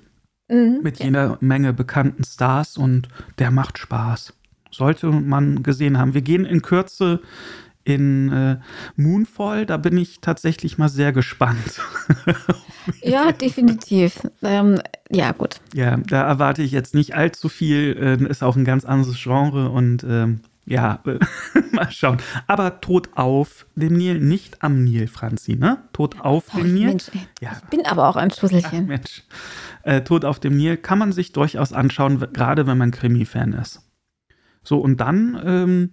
Mhm, 0.48 0.80
mit 0.82 0.98
ja. 0.98 1.06
jeder 1.06 1.36
Menge 1.40 1.74
bekannten 1.74 2.24
Stars 2.24 2.78
und 2.78 3.08
der 3.38 3.50
macht 3.50 3.76
Spaß. 3.76 4.32
Sollte 4.70 5.08
man 5.08 5.62
gesehen 5.62 5.98
haben. 5.98 6.14
Wir 6.14 6.22
gehen 6.22 6.46
in 6.46 6.62
Kürze 6.62 7.20
in 7.86 8.32
äh, 8.32 8.56
Moonfall, 8.96 9.64
da 9.64 9.76
bin 9.76 9.96
ich 9.96 10.20
tatsächlich 10.20 10.76
mal 10.76 10.88
sehr 10.88 11.12
gespannt. 11.12 11.80
ja, 13.02 13.30
definitiv. 13.30 14.26
Ähm, 14.42 14.80
ja, 15.08 15.30
gut. 15.30 15.60
Ja, 15.72 15.96
da 15.96 16.22
erwarte 16.26 16.62
ich 16.62 16.72
jetzt 16.72 16.94
nicht 16.94 17.14
allzu 17.14 17.48
viel. 17.48 17.96
Äh, 18.20 18.28
ist 18.28 18.42
auch 18.42 18.56
ein 18.56 18.64
ganz 18.64 18.84
anderes 18.84 19.16
Genre 19.22 19.70
und 19.70 20.02
ähm, 20.02 20.40
ja, 20.64 20.98
mal 21.72 21.88
schauen. 21.92 22.18
Aber 22.48 22.80
Tod 22.80 23.10
auf 23.14 23.66
dem 23.76 23.96
Nil, 23.96 24.18
nicht 24.18 24.64
am 24.64 24.82
Nil, 24.82 25.06
Franzi, 25.06 25.54
ne? 25.54 25.78
Tod 25.92 26.20
auf 26.20 26.46
oh, 26.54 26.58
dem 26.58 26.74
Nil. 26.74 26.86
Mensch, 26.88 27.04
ja. 27.40 27.52
Ich 27.52 27.70
bin 27.70 27.86
aber 27.86 28.08
auch 28.08 28.16
ein 28.16 28.32
Schusselchen. 28.32 28.82
Ach, 28.82 28.88
Mensch. 28.88 29.22
Äh, 29.84 30.00
Tod 30.00 30.24
auf 30.24 30.40
dem 30.40 30.56
Nil 30.56 30.76
kann 30.76 30.98
man 30.98 31.12
sich 31.12 31.32
durchaus 31.32 31.72
anschauen, 31.72 32.18
gerade 32.32 32.66
wenn 32.66 32.78
man 32.78 32.90
Krimi-Fan 32.90 33.52
ist. 33.52 33.88
So, 34.64 34.78
und 34.78 35.00
dann 35.00 35.40
ähm, 35.44 35.90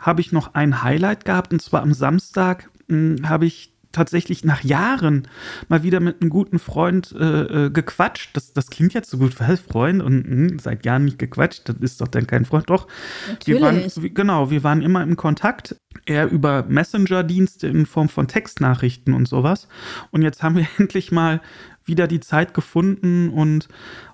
habe 0.00 0.20
ich 0.20 0.32
noch 0.32 0.54
ein 0.54 0.82
Highlight 0.82 1.24
gehabt? 1.24 1.52
Und 1.52 1.62
zwar 1.62 1.82
am 1.82 1.92
Samstag 1.92 2.70
hm, 2.88 3.28
habe 3.28 3.46
ich 3.46 3.72
tatsächlich 3.92 4.44
nach 4.44 4.62
Jahren 4.62 5.28
mal 5.68 5.82
wieder 5.82 6.00
mit 6.00 6.20
einem 6.20 6.30
guten 6.30 6.58
Freund 6.58 7.12
äh, 7.12 7.66
äh, 7.66 7.70
gequatscht. 7.70 8.36
Das, 8.36 8.52
das 8.52 8.70
klingt 8.70 8.94
jetzt 8.94 9.10
so 9.10 9.18
gut, 9.18 9.38
weil 9.40 9.56
Freund 9.56 10.02
und 10.02 10.28
mh, 10.28 10.50
hm, 10.50 10.58
seit 10.58 10.84
Jahren 10.84 11.04
nicht 11.04 11.18
gequatscht, 11.18 11.68
das 11.68 11.76
ist 11.76 12.00
doch 12.00 12.08
dann 12.08 12.26
kein 12.26 12.44
Freund. 12.44 12.68
Doch, 12.68 12.86
Natürlich. 13.28 13.60
wir 13.60 13.66
waren, 13.66 14.14
genau, 14.14 14.50
wir 14.50 14.64
waren 14.64 14.82
immer 14.82 15.02
im 15.02 15.16
Kontakt, 15.16 15.76
eher 16.06 16.30
über 16.30 16.64
Messenger-Dienste 16.68 17.66
in 17.66 17.86
Form 17.86 18.08
von 18.08 18.28
Textnachrichten 18.28 19.14
und 19.14 19.28
sowas. 19.28 19.68
Und 20.10 20.22
jetzt 20.22 20.42
haben 20.42 20.56
wir 20.56 20.66
endlich 20.78 21.12
mal 21.12 21.40
wieder 21.84 22.06
die 22.06 22.20
Zeit 22.20 22.52
gefunden 22.52 23.30
und 23.30 23.68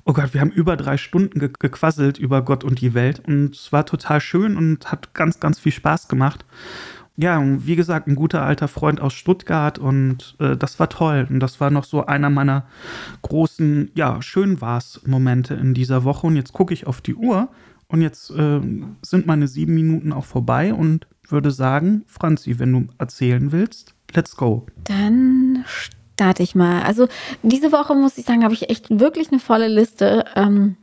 oh 0.04 0.12
Gott, 0.12 0.32
wir 0.32 0.40
haben 0.40 0.52
über 0.52 0.76
drei 0.76 0.96
Stunden 0.96 1.40
ge 1.40 1.50
gequasselt 1.58 2.18
über 2.18 2.42
Gott 2.42 2.62
und 2.62 2.80
die 2.80 2.94
Welt 2.94 3.20
und 3.26 3.56
es 3.56 3.72
war 3.72 3.84
total 3.84 4.20
schön 4.20 4.56
und 4.56 4.92
hat 4.92 5.12
ganz, 5.12 5.40
ganz 5.40 5.58
viel 5.58 5.72
Spaß 5.72 6.06
gemacht. 6.08 6.44
Ja, 7.16 7.40
wie 7.44 7.76
gesagt, 7.76 8.08
ein 8.08 8.16
guter 8.16 8.42
alter 8.42 8.66
Freund 8.66 9.00
aus 9.00 9.12
Stuttgart 9.12 9.78
und 9.78 10.34
äh, 10.40 10.56
das 10.56 10.80
war 10.80 10.88
toll. 10.88 11.26
Und 11.30 11.38
das 11.38 11.60
war 11.60 11.70
noch 11.70 11.84
so 11.84 12.06
einer 12.06 12.28
meiner 12.28 12.64
großen, 13.22 13.92
ja, 13.94 14.20
schön 14.20 14.60
war's 14.60 15.00
Momente 15.06 15.54
in 15.54 15.74
dieser 15.74 16.02
Woche. 16.02 16.26
Und 16.26 16.34
jetzt 16.36 16.52
gucke 16.52 16.74
ich 16.74 16.86
auf 16.88 17.00
die 17.00 17.14
Uhr 17.14 17.48
Und 17.86 18.02
jetzt 18.02 18.30
äh, 18.30 18.60
sind 19.02 19.26
meine 19.26 19.46
sieben 19.46 19.74
Minuten 19.74 20.12
auch 20.12 20.24
vorbei 20.24 20.74
und 20.74 21.06
würde 21.28 21.50
sagen, 21.50 22.02
Franzi, 22.06 22.58
wenn 22.58 22.72
du 22.72 22.88
erzählen 22.98 23.52
willst, 23.52 23.94
let's 24.12 24.36
go. 24.36 24.66
Dann 24.84 25.64
starte 25.66 26.42
ich 26.42 26.54
mal. 26.54 26.82
Also 26.82 27.08
diese 27.42 27.72
Woche 27.72 27.94
muss 27.94 28.18
ich 28.18 28.24
sagen, 28.24 28.42
habe 28.44 28.54
ich 28.54 28.70
echt 28.70 28.90
wirklich 28.90 29.30
eine 29.30 29.38
volle 29.38 29.68
Liste. 29.68 30.24
Ähm, 30.34 30.76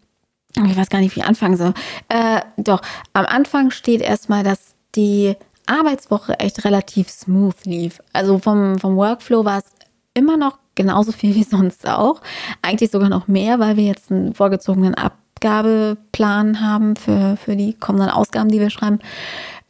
ich 0.55 0.77
weiß 0.77 0.89
gar 0.89 0.99
nicht, 0.99 1.15
wie 1.15 1.21
ich 1.21 1.25
anfangen 1.25 1.57
soll. 1.57 1.73
Äh, 2.09 2.41
doch, 2.57 2.81
am 3.13 3.25
Anfang 3.25 3.71
steht 3.71 4.01
erstmal, 4.01 4.43
dass 4.43 4.75
die 4.95 5.35
Arbeitswoche 5.65 6.39
echt 6.39 6.65
relativ 6.65 7.09
smooth 7.09 7.65
lief. 7.65 8.01
Also 8.13 8.39
vom, 8.39 8.79
vom 8.79 8.95
Workflow 8.95 9.45
war 9.45 9.59
es 9.59 9.65
immer 10.13 10.37
noch 10.37 10.59
genauso 10.75 11.11
viel 11.11 11.35
wie 11.35 11.43
sonst 11.43 11.87
auch. 11.87 12.21
Eigentlich 12.61 12.91
sogar 12.91 13.09
noch 13.09 13.27
mehr, 13.27 13.59
weil 13.59 13.77
wir 13.77 13.85
jetzt 13.85 14.11
einen 14.11 14.33
vorgezogenen 14.33 14.95
Abgabeplan 14.95 16.61
haben 16.61 16.95
für, 16.95 17.37
für 17.37 17.55
die 17.55 17.73
kommenden 17.73 18.09
Ausgaben, 18.09 18.49
die 18.49 18.59
wir 18.59 18.69
schreiben. 18.69 18.99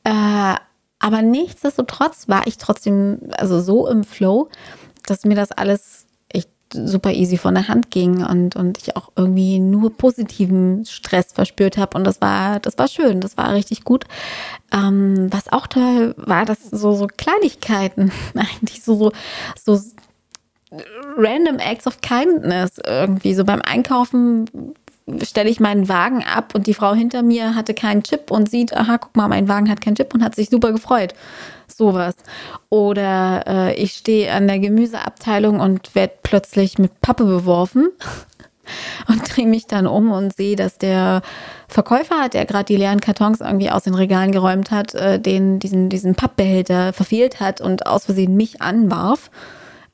Äh, 0.04 0.56
aber 1.00 1.22
nichtsdestotrotz 1.24 2.30
war 2.30 2.46
ich 2.46 2.58
trotzdem 2.58 3.20
also 3.38 3.60
so 3.60 3.88
im 3.88 4.04
Flow, 4.04 4.50
dass 5.08 5.26
mir 5.26 5.36
das 5.36 5.52
alles 5.52 6.06
super 6.74 7.12
easy 7.12 7.38
von 7.38 7.56
der 7.56 7.68
Hand 7.68 7.92
ging 7.92 8.24
und, 8.26 8.56
und 8.56 8.78
ich 8.78 8.96
auch 8.96 9.12
irgendwie 9.16 9.60
nur 9.60 9.96
positiven 9.96 10.86
Stress 10.86 11.34
verspürt 11.34 11.78
habe. 11.78 11.98
Und 11.98 12.06
das 12.06 12.22
war, 12.22 12.60
das 12.60 12.78
war 12.78 12.88
schön, 12.88 13.20
das 13.20 13.38
war 13.38 13.54
richtig 13.54 13.84
gut. 13.84 14.06
Ähm, 14.74 15.28
was 15.32 15.52
auch 15.52 15.68
toll 15.68 16.14
war, 16.18 16.46
dass 16.46 16.64
so, 16.70 16.94
so 16.94 17.08
Kleinigkeiten, 17.08 18.12
eigentlich 18.36 18.84
so, 18.84 18.96
so, 18.96 19.12
so 19.76 19.82
random 21.18 21.58
acts 21.58 21.88
of 21.88 22.02
kindness 22.02 22.80
irgendwie. 22.86 23.34
So 23.34 23.44
beim 23.44 23.62
Einkaufen 23.62 24.46
stelle 25.24 25.50
ich 25.50 25.60
meinen 25.60 25.90
Wagen 25.90 26.24
ab 26.24 26.54
und 26.56 26.68
die 26.68 26.74
Frau 26.74 26.94
hinter 26.94 27.24
mir 27.24 27.56
hatte 27.56 27.74
keinen 27.74 28.04
Chip 28.04 28.32
und 28.32 28.50
sieht, 28.50 28.76
aha, 28.76 28.98
guck 28.98 29.16
mal, 29.16 29.28
mein 29.28 29.48
Wagen 29.48 29.70
hat 29.70 29.82
keinen 29.82 29.96
Chip 29.96 30.14
und 30.14 30.24
hat 30.24 30.36
sich 30.36 30.50
super 30.50 30.72
gefreut. 30.72 31.14
Sowas. 31.68 32.16
Oder 32.70 33.44
äh, 33.48 33.74
ich 33.76 33.94
stehe 33.94 34.32
an 34.32 34.48
der 34.48 34.60
Gemüseabteilung 34.60 35.60
und 35.60 35.96
werde 35.96 36.14
plötzlich 36.24 36.78
mit 36.78 37.02
Pappe 37.02 37.26
beworfen 37.26 37.90
und 39.08 39.36
drehe 39.36 39.48
mich 39.48 39.68
dann 39.68 39.88
um 39.88 40.12
und 40.12 40.36
sehe, 40.36 40.56
dass 40.56 40.78
der 40.78 41.22
Verkäufer, 41.68 42.30
der 42.30 42.46
gerade 42.46 42.66
die 42.66 42.78
leeren 42.78 43.02
Kartons 43.02 43.42
irgendwie 43.42 43.70
aus 43.70 43.84
den 43.84 43.96
Regalen 43.96 44.32
geräumt 44.32 44.72
hat, 44.72 44.94
äh, 44.94 45.20
den, 45.20 45.60
diesen, 45.60 45.90
diesen 45.90 46.16
Pappbehälter 46.16 46.94
verfehlt 46.94 47.40
hat 47.40 47.62
und 47.62 47.86
aus 47.86 48.06
Versehen 48.06 48.36
mich 48.36 48.62
anwarf. 48.62 49.32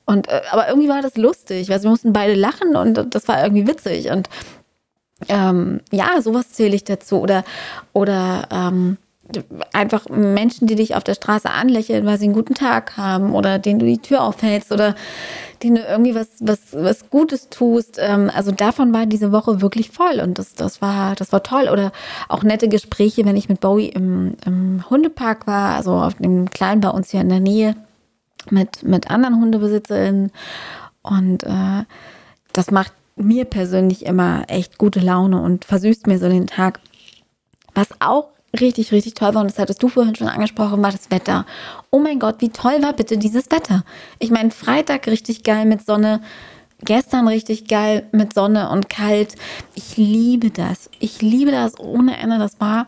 Und, 0.05 0.29
äh, 0.29 0.41
aber 0.51 0.69
irgendwie 0.69 0.89
war 0.89 1.01
das 1.01 1.17
lustig, 1.17 1.69
weil 1.69 1.81
sie 1.81 1.87
mussten 1.89 2.13
beide 2.13 2.33
lachen 2.33 2.75
und 2.75 3.13
das 3.13 3.27
war 3.27 3.43
irgendwie 3.43 3.67
witzig. 3.67 4.09
Und 4.09 4.29
ähm, 5.27 5.81
ja, 5.91 6.21
sowas 6.21 6.51
zähle 6.51 6.75
ich 6.75 6.83
dazu. 6.83 7.19
Oder, 7.19 7.43
oder 7.93 8.47
ähm, 8.51 8.97
einfach 9.73 10.07
Menschen, 10.09 10.67
die 10.67 10.75
dich 10.75 10.95
auf 10.95 11.03
der 11.03 11.15
Straße 11.15 11.49
anlächeln, 11.49 12.05
weil 12.05 12.17
sie 12.17 12.25
einen 12.25 12.33
guten 12.33 12.53
Tag 12.53 12.95
haben 12.97 13.33
oder 13.33 13.59
denen 13.59 13.79
du 13.79 13.85
die 13.85 14.01
Tür 14.01 14.23
aufhältst 14.23 14.71
oder 14.71 14.95
denen 15.63 15.75
du 15.75 15.81
irgendwie 15.81 16.15
was, 16.15 16.27
was, 16.39 16.59
was 16.71 17.09
Gutes 17.09 17.49
tust. 17.49 17.97
Ähm, 17.99 18.31
also 18.33 18.51
davon 18.51 18.93
war 18.93 19.05
diese 19.05 19.31
Woche 19.31 19.61
wirklich 19.61 19.89
voll 19.89 20.19
und 20.21 20.39
das, 20.39 20.53
das, 20.55 20.81
war, 20.81 21.15
das 21.15 21.31
war 21.33 21.43
toll. 21.43 21.67
Oder 21.69 21.91
auch 22.29 22.43
nette 22.43 22.69
Gespräche, 22.69 23.25
wenn 23.25 23.35
ich 23.35 23.49
mit 23.49 23.59
Bowie 23.59 23.87
im, 23.87 24.35
im 24.45 24.89
Hundepark 24.89 25.47
war, 25.47 25.75
also 25.75 25.93
auf 25.93 26.15
dem 26.15 26.49
Kleinen 26.49 26.81
bei 26.81 26.89
uns 26.89 27.11
hier 27.11 27.21
in 27.21 27.29
der 27.29 27.39
Nähe 27.39 27.75
mit, 28.49 28.83
mit 28.83 29.11
anderen 29.11 29.41
Hundebesitzerinnen. 29.41 30.31
Und 31.01 31.43
äh, 31.43 31.83
das 32.53 32.71
macht 32.71 32.93
mir 33.17 33.45
persönlich 33.45 34.05
immer 34.05 34.43
echt 34.47 34.77
gute 34.77 34.99
Laune 34.99 35.41
und 35.41 35.65
versüßt 35.65 36.07
mir 36.07 36.19
so 36.19 36.29
den 36.29 36.47
Tag. 36.47 36.79
Was 37.73 37.89
auch 37.99 38.29
richtig, 38.59 38.91
richtig 38.91 39.13
toll 39.13 39.33
war, 39.33 39.41
und 39.41 39.51
das 39.51 39.59
hattest 39.59 39.83
du 39.83 39.89
vorhin 39.89 40.15
schon 40.15 40.27
angesprochen, 40.27 40.81
war 40.81 40.91
das 40.91 41.11
Wetter. 41.11 41.45
Oh 41.91 41.99
mein 41.99 42.19
Gott, 42.19 42.35
wie 42.39 42.49
toll 42.49 42.81
war 42.81 42.93
bitte 42.93 43.17
dieses 43.17 43.51
Wetter. 43.51 43.83
Ich 44.19 44.31
meine, 44.31 44.51
Freitag 44.51 45.07
richtig 45.07 45.43
geil 45.43 45.65
mit 45.65 45.85
Sonne, 45.85 46.21
gestern 46.83 47.27
richtig 47.27 47.67
geil 47.67 48.07
mit 48.11 48.33
Sonne 48.33 48.69
und 48.69 48.89
kalt. 48.89 49.35
Ich 49.75 49.97
liebe 49.97 50.49
das. 50.49 50.89
Ich 50.99 51.21
liebe 51.21 51.51
das 51.51 51.79
ohne 51.79 52.17
Ende. 52.17 52.37
Das 52.37 52.59
war 52.59 52.87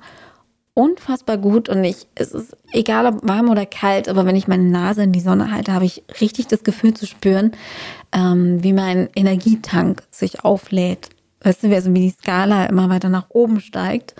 unfassbar 0.73 1.37
gut 1.37 1.69
und 1.69 1.83
ich, 1.83 2.07
es 2.15 2.31
ist 2.31 2.55
egal 2.71 3.05
ob 3.05 3.27
warm 3.27 3.49
oder 3.49 3.65
kalt, 3.65 4.07
aber 4.07 4.25
wenn 4.25 4.35
ich 4.35 4.47
meine 4.47 4.63
Nase 4.63 5.03
in 5.03 5.11
die 5.11 5.19
Sonne 5.19 5.51
halte, 5.51 5.73
habe 5.73 5.85
ich 5.85 6.03
richtig 6.21 6.47
das 6.47 6.63
Gefühl 6.63 6.93
zu 6.93 7.05
spüren, 7.05 7.51
ähm, 8.11 8.63
wie 8.63 8.73
mein 8.73 9.09
Energietank 9.15 10.03
sich 10.11 10.43
auflädt. 10.43 11.09
Weißt 11.41 11.63
du, 11.63 11.73
also 11.73 11.93
wie 11.93 12.01
die 12.01 12.15
Skala 12.21 12.65
immer 12.65 12.89
weiter 12.89 13.09
nach 13.09 13.29
oben 13.29 13.61
steigt, 13.61 14.15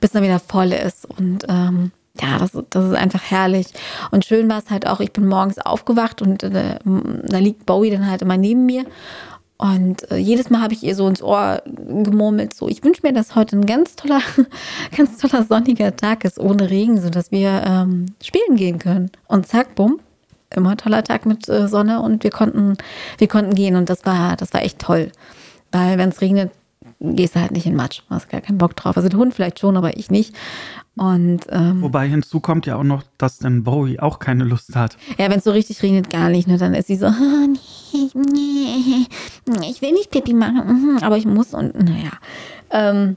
bis 0.00 0.14
er 0.14 0.22
wieder 0.22 0.38
voll 0.38 0.72
ist. 0.72 1.06
Und 1.06 1.44
ähm, 1.48 1.92
ja, 2.20 2.38
das, 2.38 2.52
das 2.70 2.84
ist 2.86 2.94
einfach 2.94 3.22
herrlich. 3.30 3.68
Und 4.10 4.24
schön 4.24 4.48
war 4.48 4.58
es 4.58 4.70
halt 4.70 4.86
auch, 4.86 5.00
ich 5.00 5.12
bin 5.12 5.26
morgens 5.26 5.58
aufgewacht 5.58 6.22
und 6.22 6.42
äh, 6.42 6.78
da 6.84 7.38
liegt 7.38 7.66
Bowie 7.66 7.90
dann 7.90 8.10
halt 8.10 8.22
immer 8.22 8.36
neben 8.36 8.66
mir. 8.66 8.84
Und 9.60 10.10
äh, 10.10 10.16
jedes 10.16 10.48
Mal 10.48 10.62
habe 10.62 10.72
ich 10.72 10.82
ihr 10.82 10.94
so 10.94 11.06
ins 11.06 11.22
Ohr 11.22 11.62
gemurmelt, 11.66 12.54
so, 12.54 12.66
ich 12.66 12.82
wünsche 12.82 13.02
mir, 13.02 13.12
dass 13.12 13.34
heute 13.34 13.58
ein 13.58 13.66
ganz 13.66 13.94
toller, 13.94 14.22
ganz 14.96 15.18
toller 15.18 15.44
sonniger 15.44 15.94
Tag 15.94 16.24
ist, 16.24 16.40
ohne 16.40 16.70
Regen, 16.70 16.98
sodass 16.98 17.30
wir 17.30 17.62
ähm, 17.66 18.06
spielen 18.22 18.56
gehen 18.56 18.78
können. 18.78 19.10
Und 19.28 19.46
zack, 19.46 19.74
bumm, 19.74 20.00
immer 20.48 20.78
toller 20.78 21.04
Tag 21.04 21.26
mit 21.26 21.46
äh, 21.50 21.68
Sonne 21.68 22.00
und 22.00 22.24
wir 22.24 22.30
konnten, 22.30 22.78
wir 23.18 23.28
konnten 23.28 23.54
gehen 23.54 23.76
und 23.76 23.90
das 23.90 24.06
war, 24.06 24.34
das 24.36 24.54
war 24.54 24.62
echt 24.62 24.78
toll. 24.78 25.12
Weil 25.72 25.98
wenn 25.98 26.08
es 26.08 26.22
regnet, 26.22 26.52
gehst 27.00 27.34
du 27.34 27.40
halt 27.40 27.52
nicht 27.52 27.66
in 27.66 27.74
Matsch. 27.74 28.02
Hast 28.10 28.28
gar 28.28 28.40
keinen 28.40 28.58
Bock 28.58 28.76
drauf. 28.76 28.96
Also 28.96 29.08
der 29.08 29.18
Hund 29.18 29.34
vielleicht 29.34 29.58
schon, 29.58 29.76
aber 29.76 29.96
ich 29.96 30.10
nicht. 30.10 30.34
Und, 30.96 31.40
ähm, 31.50 31.80
Wobei 31.82 32.08
hinzu 32.08 32.40
kommt 32.40 32.66
ja 32.66 32.76
auch 32.76 32.84
noch, 32.84 33.02
dass 33.16 33.38
dann 33.38 33.64
Bowie 33.64 33.98
auch 33.98 34.18
keine 34.18 34.44
Lust 34.44 34.76
hat. 34.76 34.96
Ja, 35.18 35.30
wenn 35.30 35.38
es 35.38 35.44
so 35.44 35.50
richtig 35.50 35.82
regnet, 35.82 36.10
gar 36.10 36.28
nicht. 36.28 36.46
Ne? 36.46 36.58
Dann 36.58 36.74
ist 36.74 36.88
sie 36.88 36.96
so, 36.96 37.06
oh, 37.06 37.10
nee, 38.14 39.06
nee, 39.46 39.70
ich 39.70 39.80
will 39.80 39.92
nicht 39.92 40.10
Pipi 40.10 40.34
machen, 40.34 40.66
mhm, 40.66 40.98
aber 41.02 41.16
ich 41.16 41.26
muss 41.26 41.54
und 41.54 41.74
naja. 41.74 42.12
Ähm, 42.70 43.16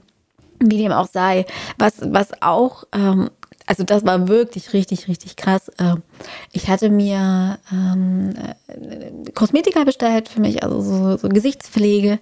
wie 0.59 0.77
dem 0.77 0.93
auch 0.93 1.07
sei. 1.07 1.45
Was, 1.77 1.95
was 2.01 2.29
auch 2.41 2.85
ähm, 2.93 3.29
also 3.65 3.83
das 3.83 4.05
war 4.05 4.27
wirklich 4.27 4.73
richtig, 4.73 5.07
richtig 5.07 5.35
krass. 5.35 5.71
Ähm, 5.79 6.03
ich 6.51 6.69
hatte 6.69 6.89
mir 6.89 7.59
ähm, 7.71 8.33
äh, 8.67 9.31
Kosmetika 9.31 9.83
bestellt 9.83 10.27
für 10.27 10.41
mich, 10.41 10.63
also 10.63 10.81
so, 10.81 11.17
so 11.17 11.29
Gesichtspflege. 11.29 12.19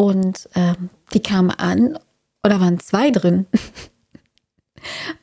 Und 0.00 0.48
ähm, 0.54 0.88
die 1.12 1.20
kamen 1.20 1.50
an 1.50 1.98
und 2.42 2.50
da 2.50 2.58
waren 2.58 2.80
zwei 2.80 3.10
drin. 3.10 3.44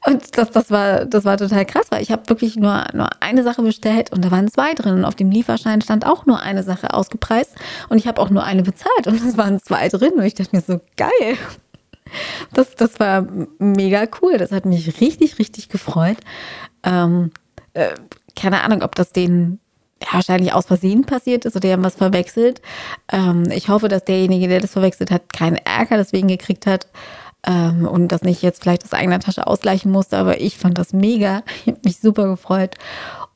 Und 0.06 0.38
das, 0.38 0.52
das, 0.52 0.70
war, 0.70 1.06
das 1.06 1.26
war 1.26 1.36
total 1.36 1.66
krass, 1.66 1.88
weil 1.90 2.04
ich 2.04 2.12
habe 2.12 2.30
wirklich 2.30 2.58
nur, 2.58 2.86
nur 2.94 3.10
eine 3.22 3.42
Sache 3.42 3.64
bestellt 3.64 4.12
und 4.12 4.24
da 4.24 4.30
waren 4.30 4.48
zwei 4.52 4.76
drin. 4.76 4.94
Und 4.94 5.04
auf 5.04 5.16
dem 5.16 5.32
Lieferschein 5.32 5.82
stand 5.82 6.06
auch 6.06 6.28
nur 6.28 6.40
eine 6.42 6.62
Sache 6.62 6.94
ausgepreist 6.94 7.56
und 7.90 7.98
ich 7.98 8.06
habe 8.06 8.22
auch 8.22 8.30
nur 8.30 8.44
eine 8.44 8.62
bezahlt 8.62 9.08
und 9.08 9.16
es 9.16 9.36
waren 9.36 9.60
zwei 9.60 9.90
drin. 9.90 10.14
Und 10.14 10.26
ich 10.26 10.36
dachte 10.36 10.56
mir 10.56 10.62
so, 10.62 10.80
geil. 10.96 11.38
Das, 12.54 12.76
das 12.76 13.00
war 13.00 13.26
mega 13.58 14.04
cool. 14.22 14.38
Das 14.38 14.52
hat 14.52 14.68
mich 14.68 15.02
richtig, 15.02 15.40
richtig 15.40 15.70
gefreut. 15.70 16.18
Ähm, 16.84 17.32
äh, 17.74 17.96
keine 18.36 18.62
Ahnung, 18.62 18.84
ob 18.84 18.94
das 18.94 19.12
denen 19.12 19.60
wahrscheinlich 20.12 20.54
aus 20.54 20.66
Versehen 20.66 21.06
passiert 21.06 21.46
ist 21.46 21.56
oder 21.56 21.68
die 21.68 21.74
haben 21.74 21.84
was 21.84 21.96
verwechselt. 21.96 22.62
Ähm, 23.12 23.44
ich 23.52 23.70
hoffe, 23.70 23.88
dass 23.88 24.06
derjenige, 24.06 24.48
der 24.48 24.62
das 24.62 24.72
verwechselt 24.72 25.12
hat, 25.12 25.34
keinen 25.34 25.58
Ärger 25.58 25.98
deswegen 25.98 26.28
gekriegt 26.28 26.66
hat 26.66 26.88
ähm, 27.46 27.88
und 27.88 28.10
das 28.10 28.22
nicht 28.22 28.42
jetzt 28.42 28.62
vielleicht 28.62 28.84
aus 28.84 28.94
eigener 28.94 29.20
Tasche 29.20 29.48
ausgleichen 29.48 29.92
musste. 29.92 30.18
Aber 30.18 30.40
ich 30.40 30.58
fand 30.58 30.78
das 30.78 30.94
mega. 30.94 31.44
Ich 31.66 31.74
habe 31.74 31.80
mich 31.84 32.00
super 32.00 32.28
gefreut. 32.28 32.76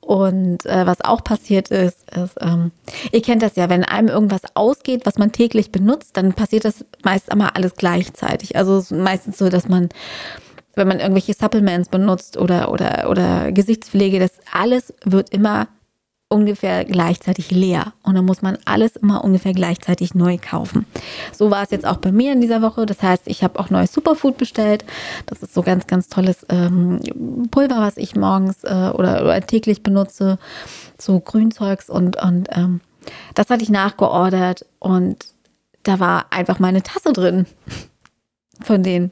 Und 0.01 0.65
äh, 0.65 0.85
was 0.85 1.01
auch 1.01 1.23
passiert 1.23 1.69
ist, 1.69 2.09
ist, 2.11 2.35
ähm, 2.41 2.71
ihr 3.11 3.21
kennt 3.21 3.43
das 3.43 3.55
ja, 3.55 3.69
wenn 3.69 3.85
einem 3.85 4.07
irgendwas 4.07 4.41
ausgeht, 4.55 5.05
was 5.05 5.17
man 5.17 5.31
täglich 5.31 5.71
benutzt, 5.71 6.17
dann 6.17 6.33
passiert 6.33 6.65
das 6.65 6.83
meist 7.03 7.29
immer 7.29 7.55
alles 7.55 7.75
gleichzeitig. 7.75 8.55
Also 8.55 8.83
meistens 8.95 9.37
so, 9.37 9.49
dass 9.49 9.69
man, 9.69 9.89
wenn 10.75 10.87
man 10.87 10.99
irgendwelche 10.99 11.33
Supplements 11.33 11.89
benutzt 11.89 12.35
oder, 12.35 12.71
oder, 12.71 13.09
oder 13.09 13.51
Gesichtspflege, 13.51 14.19
das 14.19 14.31
alles 14.51 14.91
wird 15.05 15.29
immer 15.29 15.67
ungefähr 16.31 16.85
gleichzeitig 16.85 17.51
leer. 17.51 17.93
Und 18.03 18.15
dann 18.15 18.25
muss 18.25 18.41
man 18.41 18.57
alles 18.65 18.95
immer 18.95 19.23
ungefähr 19.23 19.53
gleichzeitig 19.53 20.15
neu 20.15 20.37
kaufen. 20.37 20.85
So 21.33 21.51
war 21.51 21.63
es 21.63 21.71
jetzt 21.71 21.85
auch 21.85 21.97
bei 21.97 22.11
mir 22.11 22.31
in 22.31 22.41
dieser 22.41 22.61
Woche. 22.61 22.85
Das 22.85 23.03
heißt, 23.03 23.23
ich 23.25 23.43
habe 23.43 23.59
auch 23.59 23.69
neues 23.69 23.91
Superfood 23.91 24.37
bestellt. 24.37 24.85
Das 25.25 25.43
ist 25.43 25.53
so 25.53 25.61
ganz, 25.61 25.87
ganz 25.87 26.07
tolles 26.07 26.45
ähm, 26.49 27.01
Pulver, 27.51 27.79
was 27.79 27.97
ich 27.97 28.15
morgens 28.15 28.63
äh, 28.63 28.91
oder, 28.93 29.23
oder, 29.23 29.41
täglich 29.41 29.83
benutze. 29.83 30.39
So 30.97 31.19
Grünzeugs 31.19 31.89
und, 31.89 32.21
und 32.21 32.47
ähm, 32.51 32.79
das 33.35 33.49
hatte 33.49 33.63
ich 33.63 33.69
nachgeordert 33.69 34.65
und 34.79 35.25
da 35.83 35.99
war 35.99 36.27
einfach 36.29 36.59
meine 36.59 36.81
Tasse 36.81 37.11
drin. 37.11 37.45
Von 38.61 38.83
denen. 38.83 39.11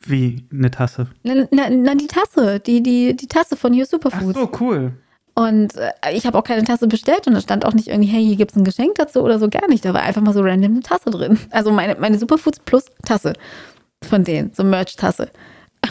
Wie 0.00 0.46
eine 0.52 0.70
Tasse? 0.70 1.08
Na, 1.22 1.46
na, 1.50 1.68
na, 1.68 1.94
die 1.96 2.06
Tasse, 2.06 2.60
die, 2.60 2.82
die, 2.82 3.16
die 3.16 3.26
Tasse 3.26 3.56
von 3.56 3.74
Your 3.74 3.86
Superfood. 3.86 4.36
Ach 4.36 4.40
so, 4.40 4.50
cool. 4.60 4.92
Und 5.38 5.76
äh, 5.76 5.92
ich 6.12 6.26
habe 6.26 6.38
auch 6.38 6.44
keine 6.44 6.64
Tasse 6.64 6.88
bestellt 6.88 7.26
und 7.26 7.34
da 7.34 7.40
stand 7.42 7.66
auch 7.66 7.74
nicht 7.74 7.88
irgendwie, 7.88 8.08
hey, 8.08 8.24
hier 8.24 8.36
gibt 8.36 8.52
es 8.52 8.56
ein 8.56 8.64
Geschenk 8.64 8.94
dazu 8.94 9.20
oder 9.22 9.38
so, 9.38 9.50
gar 9.50 9.68
nicht. 9.68 9.84
Da 9.84 9.92
war 9.92 10.02
einfach 10.02 10.22
mal 10.22 10.32
so 10.32 10.40
random 10.40 10.72
eine 10.72 10.80
Tasse 10.80 11.10
drin. 11.10 11.38
Also 11.50 11.70
meine, 11.72 11.96
meine 11.96 12.18
Superfoods 12.18 12.60
plus 12.60 12.86
Tasse. 13.04 13.34
von 14.02 14.24
denen, 14.24 14.52
so 14.54 14.64
Merch-Tasse. 14.64 15.30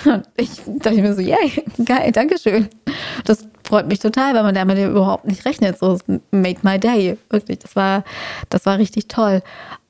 Ich 0.35 0.61
dachte 0.65 1.01
mir 1.01 1.13
so, 1.13 1.21
yay, 1.21 1.63
geil, 1.85 2.11
Dankeschön. 2.11 2.67
Das 3.23 3.47
freut 3.63 3.87
mich 3.87 3.99
total, 3.99 4.33
weil 4.33 4.43
man 4.43 4.55
damit 4.55 4.77
überhaupt 4.77 5.25
nicht 5.25 5.45
rechnet. 5.45 5.77
So, 5.77 5.97
made 6.31 6.59
my 6.63 6.79
day. 6.79 7.17
Wirklich, 7.29 7.59
das 7.59 7.75
war, 7.75 8.03
das 8.49 8.65
war 8.65 8.77
richtig 8.77 9.07
toll. 9.07 9.41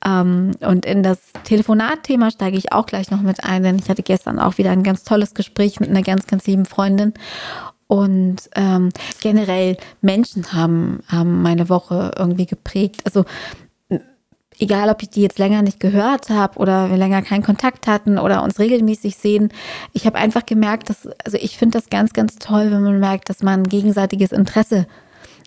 Ähm, 0.04 0.52
und 0.60 0.86
in 0.86 1.02
das 1.02 1.18
Telefonatthema 1.44 2.30
steige 2.30 2.56
ich 2.56 2.72
auch 2.72 2.86
gleich 2.86 3.10
noch 3.10 3.22
mit 3.22 3.42
ein, 3.42 3.62
denn 3.62 3.78
ich 3.78 3.88
hatte 3.88 4.02
gestern 4.02 4.38
auch 4.38 4.58
wieder 4.58 4.70
ein 4.70 4.82
ganz 4.82 5.02
tolles 5.02 5.34
Gespräch 5.34 5.80
mit 5.80 5.90
einer 5.90 6.02
ganz, 6.02 6.26
ganz 6.26 6.46
lieben 6.46 6.66
Freundin. 6.66 7.14
Und 7.88 8.38
ähm, 8.54 8.90
generell 9.20 9.76
Menschen 10.00 10.52
haben, 10.52 11.00
haben 11.08 11.42
meine 11.42 11.68
Woche 11.68 12.12
irgendwie 12.16 12.46
geprägt. 12.46 13.02
Also 13.04 13.24
egal 14.58 14.90
ob 14.90 15.02
ich 15.02 15.10
die 15.10 15.22
jetzt 15.22 15.38
länger 15.38 15.62
nicht 15.62 15.80
gehört 15.80 16.30
habe 16.30 16.58
oder 16.58 16.90
wir 16.90 16.96
länger 16.96 17.22
keinen 17.22 17.42
Kontakt 17.42 17.86
hatten 17.86 18.18
oder 18.18 18.42
uns 18.42 18.58
regelmäßig 18.58 19.16
sehen, 19.16 19.50
ich 19.92 20.06
habe 20.06 20.18
einfach 20.18 20.46
gemerkt, 20.46 20.90
dass, 20.90 21.08
also 21.24 21.36
ich 21.40 21.58
finde 21.58 21.78
das 21.78 21.90
ganz, 21.90 22.12
ganz 22.12 22.36
toll, 22.36 22.70
wenn 22.70 22.82
man 22.82 22.98
merkt, 22.98 23.28
dass 23.28 23.42
man 23.42 23.64
gegenseitiges 23.64 24.32
Interesse 24.32 24.86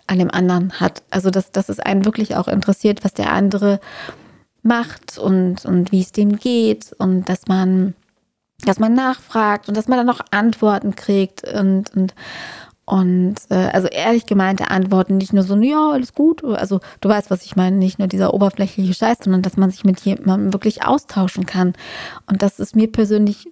an 0.07 0.19
dem 0.19 0.31
anderen 0.31 0.79
hat. 0.79 1.03
Also 1.09 1.29
dass, 1.29 1.51
dass 1.51 1.69
es 1.69 1.79
einen 1.79 2.05
wirklich 2.05 2.35
auch 2.35 2.47
interessiert, 2.47 3.03
was 3.03 3.13
der 3.13 3.31
andere 3.31 3.79
macht 4.61 5.17
und, 5.17 5.65
und 5.65 5.91
wie 5.91 6.01
es 6.01 6.11
dem 6.11 6.37
geht 6.37 6.93
und 6.97 7.29
dass 7.29 7.47
man, 7.47 7.93
dass 8.65 8.79
man 8.79 8.93
nachfragt 8.93 9.67
und 9.67 9.77
dass 9.77 9.87
man 9.87 9.97
dann 9.97 10.09
auch 10.09 10.21
Antworten 10.31 10.95
kriegt 10.95 11.43
und, 11.47 11.95
und 11.95 12.13
und 12.89 13.35
äh, 13.51 13.69
also 13.71 13.87
ehrlich 13.87 14.25
gemeinte 14.25 14.71
Antworten, 14.71 15.17
nicht 15.17 15.31
nur 15.31 15.43
so, 15.43 15.55
ja, 15.57 15.91
alles 15.91 16.15
gut. 16.15 16.43
Also 16.43 16.79
du 17.01 17.09
weißt, 17.09 17.29
was 17.29 17.45
ich 17.45 17.55
meine, 17.55 17.75
nicht 17.75 17.99
nur 17.99 18.07
dieser 18.07 18.33
oberflächliche 18.33 18.95
Scheiß, 18.95 19.19
sondern 19.23 19.43
dass 19.43 19.57
man 19.57 19.69
sich 19.69 19.83
mit 19.83 19.99
jemandem 19.99 20.53
wirklich 20.53 20.83
austauschen 20.83 21.45
kann. 21.45 21.73
Und 22.25 22.41
das 22.41 22.59
ist 22.59 22.75
mir 22.75 22.91
persönlich 22.91 23.47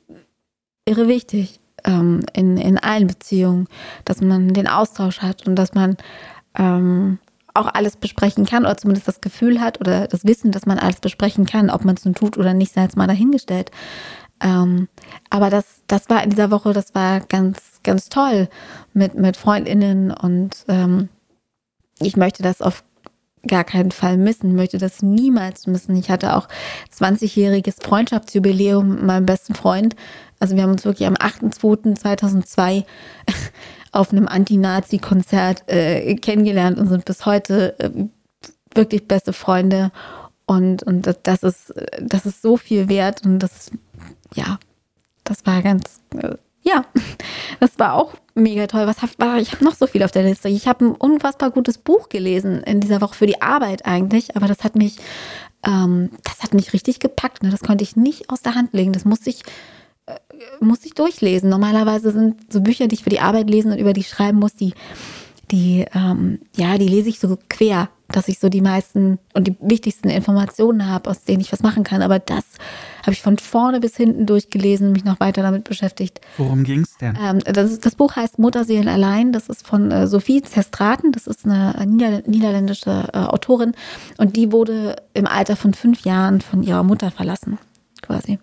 irre 0.85 1.07
wichtig 1.07 1.59
ähm, 1.83 2.21
in, 2.33 2.57
in 2.57 2.79
allen 2.79 3.05
Beziehungen, 3.05 3.67
dass 4.05 4.21
man 4.21 4.55
den 4.55 4.67
Austausch 4.67 5.19
hat 5.19 5.47
und 5.47 5.55
dass 5.55 5.75
man 5.75 5.97
ähm, 6.57 7.19
auch 7.53 7.67
alles 7.71 7.95
besprechen 7.95 8.47
kann 8.47 8.65
oder 8.65 8.77
zumindest 8.77 9.07
das 9.07 9.21
Gefühl 9.21 9.61
hat 9.61 9.79
oder 9.79 10.07
das 10.07 10.25
Wissen, 10.25 10.51
dass 10.51 10.65
man 10.65 10.79
alles 10.79 10.99
besprechen 10.99 11.45
kann, 11.45 11.69
ob 11.69 11.85
man 11.85 11.95
es 11.95 12.05
nun 12.05 12.15
tut 12.15 12.37
oder 12.37 12.55
nicht, 12.55 12.73
sei 12.73 12.81
jetzt 12.81 12.97
mal 12.97 13.07
dahingestellt. 13.07 13.69
Ähm, 14.41 14.87
aber 15.29 15.49
das, 15.49 15.81
das 15.87 16.09
war 16.09 16.23
in 16.23 16.29
dieser 16.29 16.51
Woche, 16.51 16.73
das 16.73 16.93
war 16.93 17.21
ganz, 17.21 17.81
ganz 17.83 18.09
toll 18.09 18.49
mit, 18.93 19.15
mit 19.15 19.37
FreundInnen 19.37 20.11
und 20.11 20.65
ähm, 20.67 21.09
ich 21.99 22.15
möchte 22.17 22.43
das 22.43 22.61
auf 22.61 22.83
gar 23.47 23.63
keinen 23.63 23.91
Fall 23.91 24.17
missen, 24.17 24.55
möchte 24.55 24.77
das 24.77 25.01
niemals 25.01 25.67
missen. 25.67 25.95
Ich 25.95 26.09
hatte 26.09 26.35
auch 26.35 26.47
20-jähriges 26.95 27.83
Freundschaftsjubiläum 27.83 28.89
mit 28.89 29.03
meinem 29.03 29.25
besten 29.25 29.55
Freund. 29.55 29.95
Also 30.39 30.55
wir 30.55 30.63
haben 30.63 30.71
uns 30.71 30.85
wirklich 30.85 31.07
am 31.07 31.15
8.2.2002 31.15 32.83
auf 33.91 34.11
einem 34.11 34.27
Anti-Nazi-Konzert 34.27 35.63
äh, 35.67 36.15
kennengelernt 36.15 36.77
und 36.77 36.87
sind 36.87 37.05
bis 37.05 37.25
heute 37.25 37.79
äh, 37.79 37.89
wirklich 38.75 39.07
beste 39.07 39.33
Freunde. 39.33 39.91
Und, 40.45 40.83
und 40.83 41.09
das, 41.23 41.43
ist, 41.43 41.73
das 42.01 42.25
ist 42.25 42.41
so 42.41 42.57
viel 42.57 42.87
wert 42.87 43.25
und 43.25 43.39
das 43.39 43.71
ja, 44.35 44.59
das 45.23 45.45
war 45.45 45.61
ganz, 45.61 46.01
äh, 46.15 46.35
ja, 46.63 46.85
das 47.59 47.77
war 47.79 47.93
auch 47.93 48.13
mega 48.35 48.67
toll. 48.67 48.87
Was 48.87 49.01
hab, 49.01 49.09
ich 49.39 49.51
habe 49.53 49.63
noch 49.63 49.75
so 49.75 49.87
viel 49.87 50.03
auf 50.03 50.11
der 50.11 50.23
Liste. 50.23 50.49
Ich 50.49 50.67
habe 50.67 50.85
ein 50.85 50.91
unfassbar 50.91 51.51
gutes 51.51 51.77
Buch 51.77 52.09
gelesen 52.09 52.61
in 52.63 52.79
dieser 52.79 53.01
Woche 53.01 53.15
für 53.15 53.27
die 53.27 53.41
Arbeit 53.41 53.85
eigentlich, 53.85 54.35
aber 54.35 54.47
das 54.47 54.63
hat 54.63 54.75
mich, 54.75 54.97
ähm, 55.65 56.11
das 56.23 56.43
hat 56.43 56.53
mich 56.53 56.73
richtig 56.73 56.99
gepackt. 56.99 57.43
Ne? 57.43 57.49
Das 57.49 57.61
konnte 57.61 57.83
ich 57.83 57.95
nicht 57.95 58.29
aus 58.29 58.41
der 58.41 58.55
Hand 58.55 58.73
legen. 58.73 58.93
Das 58.93 59.05
musste 59.05 59.29
ich, 59.29 59.43
äh, 60.05 60.15
musste 60.59 60.87
ich 60.87 60.93
durchlesen. 60.93 61.49
Normalerweise 61.49 62.11
sind 62.11 62.51
so 62.51 62.61
Bücher, 62.61 62.87
die 62.87 62.95
ich 62.95 63.03
für 63.03 63.09
die 63.09 63.21
Arbeit 63.21 63.49
lesen 63.49 63.71
und 63.71 63.79
über 63.79 63.93
die 63.93 64.03
schreiben 64.03 64.39
muss, 64.39 64.53
die 64.53 64.73
die, 65.51 65.85
ähm, 65.93 66.39
ja, 66.55 66.77
die 66.77 66.87
lese 66.87 67.09
ich 67.09 67.19
so 67.19 67.37
quer, 67.49 67.89
dass 68.09 68.27
ich 68.27 68.39
so 68.39 68.49
die 68.49 68.61
meisten 68.61 69.19
und 69.33 69.47
die 69.47 69.55
wichtigsten 69.59 70.09
Informationen 70.09 70.87
habe, 70.87 71.09
aus 71.09 71.23
denen 71.23 71.41
ich 71.41 71.51
was 71.51 71.61
machen 71.61 71.83
kann. 71.83 72.01
Aber 72.01 72.19
das 72.19 72.43
habe 73.01 73.11
ich 73.11 73.21
von 73.21 73.37
vorne 73.37 73.79
bis 73.79 73.95
hinten 73.95 74.25
durchgelesen, 74.25 74.91
mich 74.91 75.03
noch 75.03 75.19
weiter 75.19 75.41
damit 75.41 75.65
beschäftigt. 75.65 76.21
Worum 76.37 76.63
ging 76.63 76.81
es 76.81 76.97
denn? 76.97 77.17
Ähm, 77.21 77.39
das, 77.39 77.71
ist, 77.71 77.85
das, 77.85 77.95
Buch 77.95 78.15
heißt 78.15 78.39
Mutterseelen 78.39 78.87
allein. 78.87 79.31
Das 79.31 79.49
ist 79.49 79.65
von 79.65 79.91
äh, 79.91 80.07
Sophie 80.07 80.41
Zestraten. 80.41 81.11
Das 81.11 81.27
ist 81.27 81.45
eine 81.45 82.23
niederländische 82.25 83.09
äh, 83.13 83.17
Autorin. 83.17 83.73
Und 84.17 84.35
die 84.35 84.51
wurde 84.51 84.97
im 85.13 85.27
Alter 85.27 85.55
von 85.55 85.73
fünf 85.73 86.03
Jahren 86.03 86.41
von 86.41 86.63
ihrer 86.63 86.83
Mutter 86.83 87.11
verlassen, 87.11 87.57
quasi. 88.01 88.39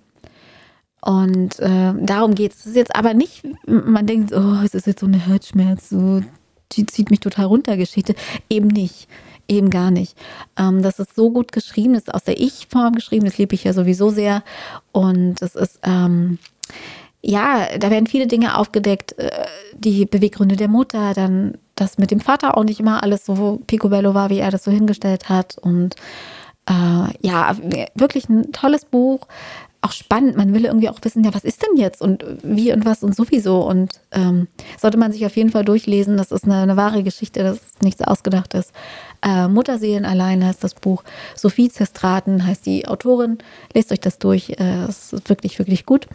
Und 1.01 1.59
äh, 1.61 1.93
darum 2.01 2.35
geht 2.35 2.53
es. 2.53 2.61
Es 2.61 2.67
ist 2.67 2.77
jetzt 2.77 2.97
aber 2.97 3.13
nicht, 3.13 3.47
man 3.67 4.07
denkt, 4.07 4.33
oh, 4.33 4.61
es 4.65 4.75
ist 4.75 4.87
jetzt 4.87 5.01
so 5.01 5.07
eine 5.07 5.19
Herzschmerz, 5.19 5.91
so 5.91 6.23
die 6.73 6.87
zieht 6.87 7.11
mich 7.11 7.21
total 7.21 7.47
runter 7.47 7.77
Geschichte. 7.77 8.15
Eben 8.49 8.69
nicht. 8.69 9.09
Eben 9.47 9.69
gar 9.69 9.91
nicht. 9.91 10.17
Ähm, 10.59 10.83
das 10.83 10.99
ist 10.99 11.15
so 11.15 11.31
gut 11.31 11.53
geschrieben, 11.53 11.95
das 11.95 12.05
ist 12.05 12.15
aus 12.15 12.25
der 12.25 12.41
Ich-Form 12.41 12.95
geschrieben, 12.95 13.27
das 13.27 13.37
liebe 13.37 13.55
ich 13.55 13.65
ja 13.65 13.75
sowieso 13.75 14.09
sehr. 14.09 14.43
Und 14.93 15.43
es 15.43 15.55
ist, 15.55 15.81
ähm, 15.83 16.39
ja, 17.21 17.77
da 17.79 17.91
werden 17.91 18.07
viele 18.07 18.27
Dinge 18.27 18.57
aufgedeckt, 18.57 19.19
äh, 19.19 19.31
die 19.75 20.07
Beweggründe 20.07 20.57
der 20.57 20.69
Mutter, 20.69 21.13
dann 21.13 21.59
das 21.75 21.99
mit 21.99 22.11
dem 22.11 22.21
Vater 22.21 22.57
auch 22.57 22.65
nicht 22.65 22.81
immer 22.81 23.03
alles 23.03 23.27
so 23.27 23.61
picobello 23.67 24.15
war, 24.15 24.31
wie 24.31 24.39
er 24.39 24.51
das 24.51 24.65
so 24.65 24.71
hingestellt 24.71 25.29
hat. 25.29 25.59
Und 25.59 25.97
äh, 26.67 27.27
ja, 27.27 27.55
wirklich 27.95 28.29
ein 28.31 28.53
tolles 28.53 28.87
Buch 28.87 29.27
auch 29.85 29.93
spannend. 29.93 30.37
Man 30.37 30.55
will 30.55 30.65
irgendwie 30.65 30.89
auch 30.89 30.99
wissen, 31.03 31.23
ja, 31.25 31.35
was 31.35 31.45
ist 31.45 31.63
denn 31.63 31.77
jetzt 31.77 32.01
und 32.01 32.25
wie 32.43 32.73
und 32.73 32.85
was 32.85 33.03
und 33.03 33.15
sowieso. 33.15 33.61
Und 33.67 34.01
ähm, 34.13 34.49
sollte 34.81 34.99
man 34.99 35.13
sich 35.13 35.27
auf 35.27 35.37
jeden 35.37 35.51
Fall 35.51 35.65
durchlesen. 35.65 36.17
Das 36.17 36.33
ist 36.33 36.45
eine, 36.45 36.57
eine 36.63 36.77
wahre 36.77 37.03
Geschichte, 37.03 37.43
das 37.43 37.57
ist 37.57 37.83
nichts 37.83 38.03
Ausgedachtes. 38.03 38.73
Äh, 39.23 39.49
Mutterseelen 39.49 40.05
allein 40.05 40.45
heißt 40.45 40.65
das 40.65 40.75
Buch. 40.75 41.05
Sophie 41.35 41.69
Zestraten 41.69 42.47
heißt 42.47 42.65
die 42.67 42.89
Autorin. 42.89 43.39
Lest 43.75 43.93
euch 43.93 44.01
das 44.01 44.19
durch. 44.19 44.51
Äh, 44.51 44.85
es 44.85 45.13
ist 45.13 45.29
wirklich, 45.29 45.59
wirklich 45.59 45.85
gut. 45.85 46.09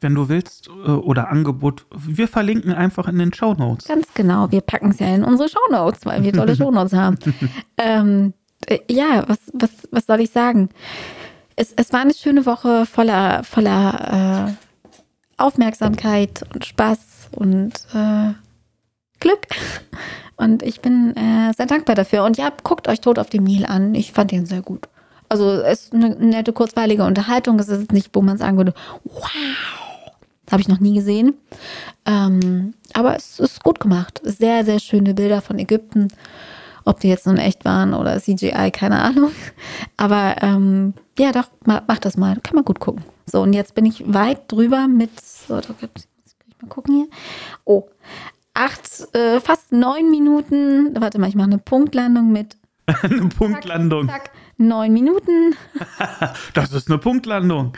Wenn 0.00 0.14
du 0.14 0.28
willst 0.28 0.68
äh, 0.68 0.90
oder 0.90 1.28
Angebot, 1.28 1.86
wir 1.94 2.28
verlinken 2.28 2.72
einfach 2.72 3.08
in 3.08 3.18
den 3.18 3.32
Show 3.32 3.54
Notes. 3.54 3.86
Ganz 3.86 4.06
genau, 4.14 4.50
wir 4.50 4.60
packen 4.60 4.90
es 4.90 4.98
ja 4.98 5.14
in 5.14 5.24
unsere 5.24 5.48
Show 5.48 5.60
Notes, 5.70 6.06
weil 6.06 6.22
wir 6.22 6.32
tolle 6.32 6.56
Show 6.56 6.70
Notes 6.70 6.92
haben. 6.92 7.18
Ähm, 7.76 8.34
äh, 8.66 8.78
ja, 8.88 9.24
was, 9.26 9.38
was, 9.52 9.70
was 9.90 10.06
soll 10.06 10.20
ich 10.20 10.30
sagen? 10.30 10.68
Es, 11.56 11.72
es 11.76 11.92
war 11.92 12.00
eine 12.00 12.14
schöne 12.14 12.46
Woche 12.46 12.86
voller, 12.86 13.44
voller 13.44 14.48
äh, 14.48 15.42
Aufmerksamkeit 15.42 16.42
und 16.54 16.64
Spaß 16.64 17.30
und 17.32 17.72
äh, 17.94 18.32
Glück. 19.20 19.46
Und 20.36 20.62
ich 20.62 20.80
bin 20.80 21.14
äh, 21.16 21.52
sehr 21.56 21.66
dankbar 21.66 21.94
dafür. 21.94 22.24
Und 22.24 22.36
ja, 22.36 22.50
guckt 22.62 22.88
euch 22.88 23.00
Tod 23.00 23.18
auf 23.18 23.30
dem 23.30 23.44
Nil 23.44 23.64
an. 23.66 23.94
Ich 23.94 24.12
fand 24.12 24.32
ihn 24.32 24.46
sehr 24.46 24.62
gut. 24.62 24.88
Also 25.28 25.50
es 25.50 25.84
ist 25.84 25.94
eine 25.94 26.10
nette, 26.10 26.52
kurzweilige 26.52 27.04
Unterhaltung. 27.04 27.58
Es 27.58 27.68
ist 27.68 27.92
nicht, 27.92 28.10
wo 28.12 28.22
man 28.22 28.36
sagen 28.36 28.56
würde, 28.56 28.74
wow, 29.04 29.30
habe 30.50 30.60
ich 30.60 30.68
noch 30.68 30.80
nie 30.80 30.94
gesehen. 30.94 31.34
Ähm, 32.04 32.74
aber 32.92 33.16
es 33.16 33.40
ist 33.40 33.62
gut 33.62 33.80
gemacht. 33.80 34.20
Sehr, 34.24 34.64
sehr 34.64 34.78
schöne 34.78 35.14
Bilder 35.14 35.40
von 35.40 35.58
Ägypten. 35.58 36.08
Ob 36.84 37.00
die 37.00 37.08
jetzt 37.08 37.26
nun 37.26 37.36
echt 37.36 37.64
waren 37.64 37.94
oder 37.94 38.18
CGI, 38.20 38.70
keine 38.72 39.00
Ahnung. 39.00 39.32
Aber 39.96 40.36
ähm, 40.40 40.94
ja, 41.18 41.32
doch, 41.32 41.48
mach 41.64 41.98
das 41.98 42.16
mal. 42.16 42.38
Kann 42.42 42.56
man 42.56 42.64
gut 42.64 42.80
gucken. 42.80 43.04
So, 43.26 43.42
und 43.42 43.52
jetzt 43.52 43.74
bin 43.74 43.86
ich 43.86 44.02
weit 44.12 44.50
drüber 44.50 44.88
mit. 44.88 45.20
So, 45.20 45.56
da 45.56 45.62
kann 45.62 45.90
ich 45.94 46.62
mal 46.62 46.68
gucken 46.68 46.94
hier. 46.94 47.06
Oh, 47.64 47.88
acht, 48.54 49.14
äh, 49.14 49.40
fast 49.40 49.72
neun 49.72 50.10
Minuten. 50.10 51.00
Warte 51.00 51.18
mal, 51.18 51.28
ich 51.28 51.34
mache 51.34 51.46
eine 51.46 51.58
Punktlandung 51.58 52.32
mit. 52.32 52.56
eine 53.02 53.28
Punktlandung. 53.28 54.08
Zack, 54.08 54.24
zack, 54.24 54.32
neun 54.68 54.92
Minuten. 54.92 55.54
das 56.54 56.72
ist 56.72 56.88
eine 56.88 56.98
Punktlandung. 56.98 57.72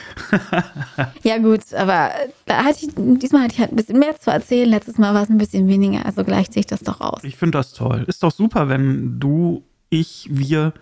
ja, 1.22 1.38
gut, 1.38 1.72
aber 1.74 2.10
da 2.46 2.64
hatte 2.64 2.86
ich, 2.86 2.94
diesmal 2.94 3.44
hatte 3.44 3.54
ich 3.54 3.60
halt 3.60 3.72
ein 3.72 3.76
bisschen 3.76 3.98
mehr 3.98 4.18
zu 4.18 4.30
erzählen. 4.30 4.68
Letztes 4.68 4.98
Mal 4.98 5.14
war 5.14 5.22
es 5.22 5.30
ein 5.30 5.38
bisschen 5.38 5.68
weniger, 5.68 6.04
also 6.04 6.24
gleicht 6.24 6.52
sich 6.52 6.66
das 6.66 6.80
doch 6.80 7.00
aus. 7.00 7.24
Ich 7.24 7.36
finde 7.36 7.58
das 7.58 7.72
toll. 7.72 8.04
Ist 8.06 8.22
doch 8.22 8.32
super, 8.32 8.68
wenn 8.68 9.18
du, 9.20 9.64
ich, 9.90 10.28
wir 10.30 10.72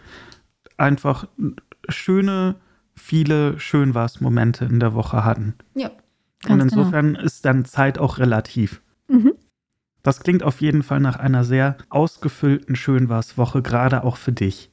einfach 0.77 1.27
schöne, 1.88 2.57
viele 2.95 3.59
schön 3.59 3.95
was 3.95 4.21
Momente 4.21 4.65
in 4.65 4.81
der 4.81 4.95
Woche 4.95 5.25
hatten. 5.25 5.55
Ja. 5.75 5.91
Und 6.49 6.59
genau. 6.59 6.65
insofern 6.65 7.15
genau. 7.15 7.25
ist 7.25 7.45
dann 7.45 7.65
Zeit 7.65 7.99
auch 7.99 8.19
relativ. 8.19 8.83
Mhm. 9.09 9.33
Das 10.03 10.21
klingt 10.21 10.43
auf 10.43 10.61
jeden 10.61 10.83
Fall 10.83 11.01
nach 11.01 11.17
einer 11.17 11.45
sehr 11.45 11.77
ausgefüllten 11.88 12.75
Schönwas-Woche, 12.75 13.62
gerade 13.62 14.03
auch 14.03 14.17
für 14.17 14.33
dich. 14.33 14.71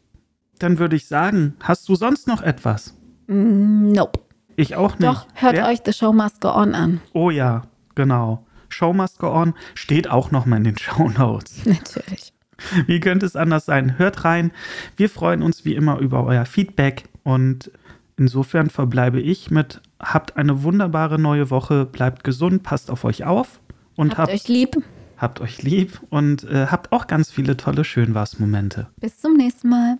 Dann 0.59 0.77
würde 0.77 0.95
ich 0.95 1.07
sagen, 1.07 1.55
hast 1.61 1.87
du 1.89 1.95
sonst 1.95 2.27
noch 2.27 2.41
etwas? 2.41 2.93
Mm, 3.27 3.91
nope. 3.91 4.19
Ich 4.55 4.75
auch 4.75 4.99
nicht. 4.99 5.09
Doch, 5.09 5.25
hört 5.35 5.55
Wer? 5.55 5.67
euch 5.67 5.79
The 5.85 5.93
Show 5.93 6.11
Must 6.11 6.41
Go 6.41 6.49
On 6.49 6.75
an. 6.75 7.01
Oh 7.13 7.31
ja, 7.31 7.63
genau. 7.95 8.45
Show 8.67 8.93
Must 8.93 9.19
Go 9.19 9.31
On 9.31 9.53
steht 9.73 10.09
auch 10.09 10.31
nochmal 10.31 10.57
in 10.57 10.65
den 10.65 10.77
Show 10.79 11.09
Notes. 11.09 11.65
Natürlich. 11.65 12.33
Wie 12.87 12.99
könnte 12.99 13.25
es 13.25 13.37
anders 13.37 13.65
sein? 13.65 13.97
Hört 13.97 14.25
rein. 14.25 14.51
Wir 14.97 15.09
freuen 15.09 15.41
uns 15.41 15.63
wie 15.63 15.75
immer 15.75 15.99
über 15.99 16.25
euer 16.25 16.45
Feedback 16.45 17.05
und 17.23 17.71
insofern 18.17 18.69
verbleibe 18.69 19.21
ich 19.21 19.49
mit, 19.49 19.81
habt 19.97 20.35
eine 20.35 20.61
wunderbare 20.63 21.17
neue 21.17 21.49
Woche, 21.49 21.85
bleibt 21.85 22.25
gesund, 22.25 22.63
passt 22.63 22.91
auf 22.91 23.05
euch 23.05 23.23
auf 23.23 23.61
und 23.95 24.17
habt, 24.17 24.29
habt 24.29 24.33
euch 24.33 24.47
lieb. 24.49 24.75
Habt 25.17 25.39
euch 25.39 25.63
lieb 25.63 26.01
und 26.09 26.43
äh, 26.43 26.67
habt 26.67 26.91
auch 26.91 27.07
ganz 27.07 27.31
viele 27.31 27.55
tolle 27.55 27.85
Schönwas-Momente. 27.85 28.87
Bis 28.99 29.19
zum 29.19 29.35
nächsten 29.37 29.69
Mal. 29.69 29.99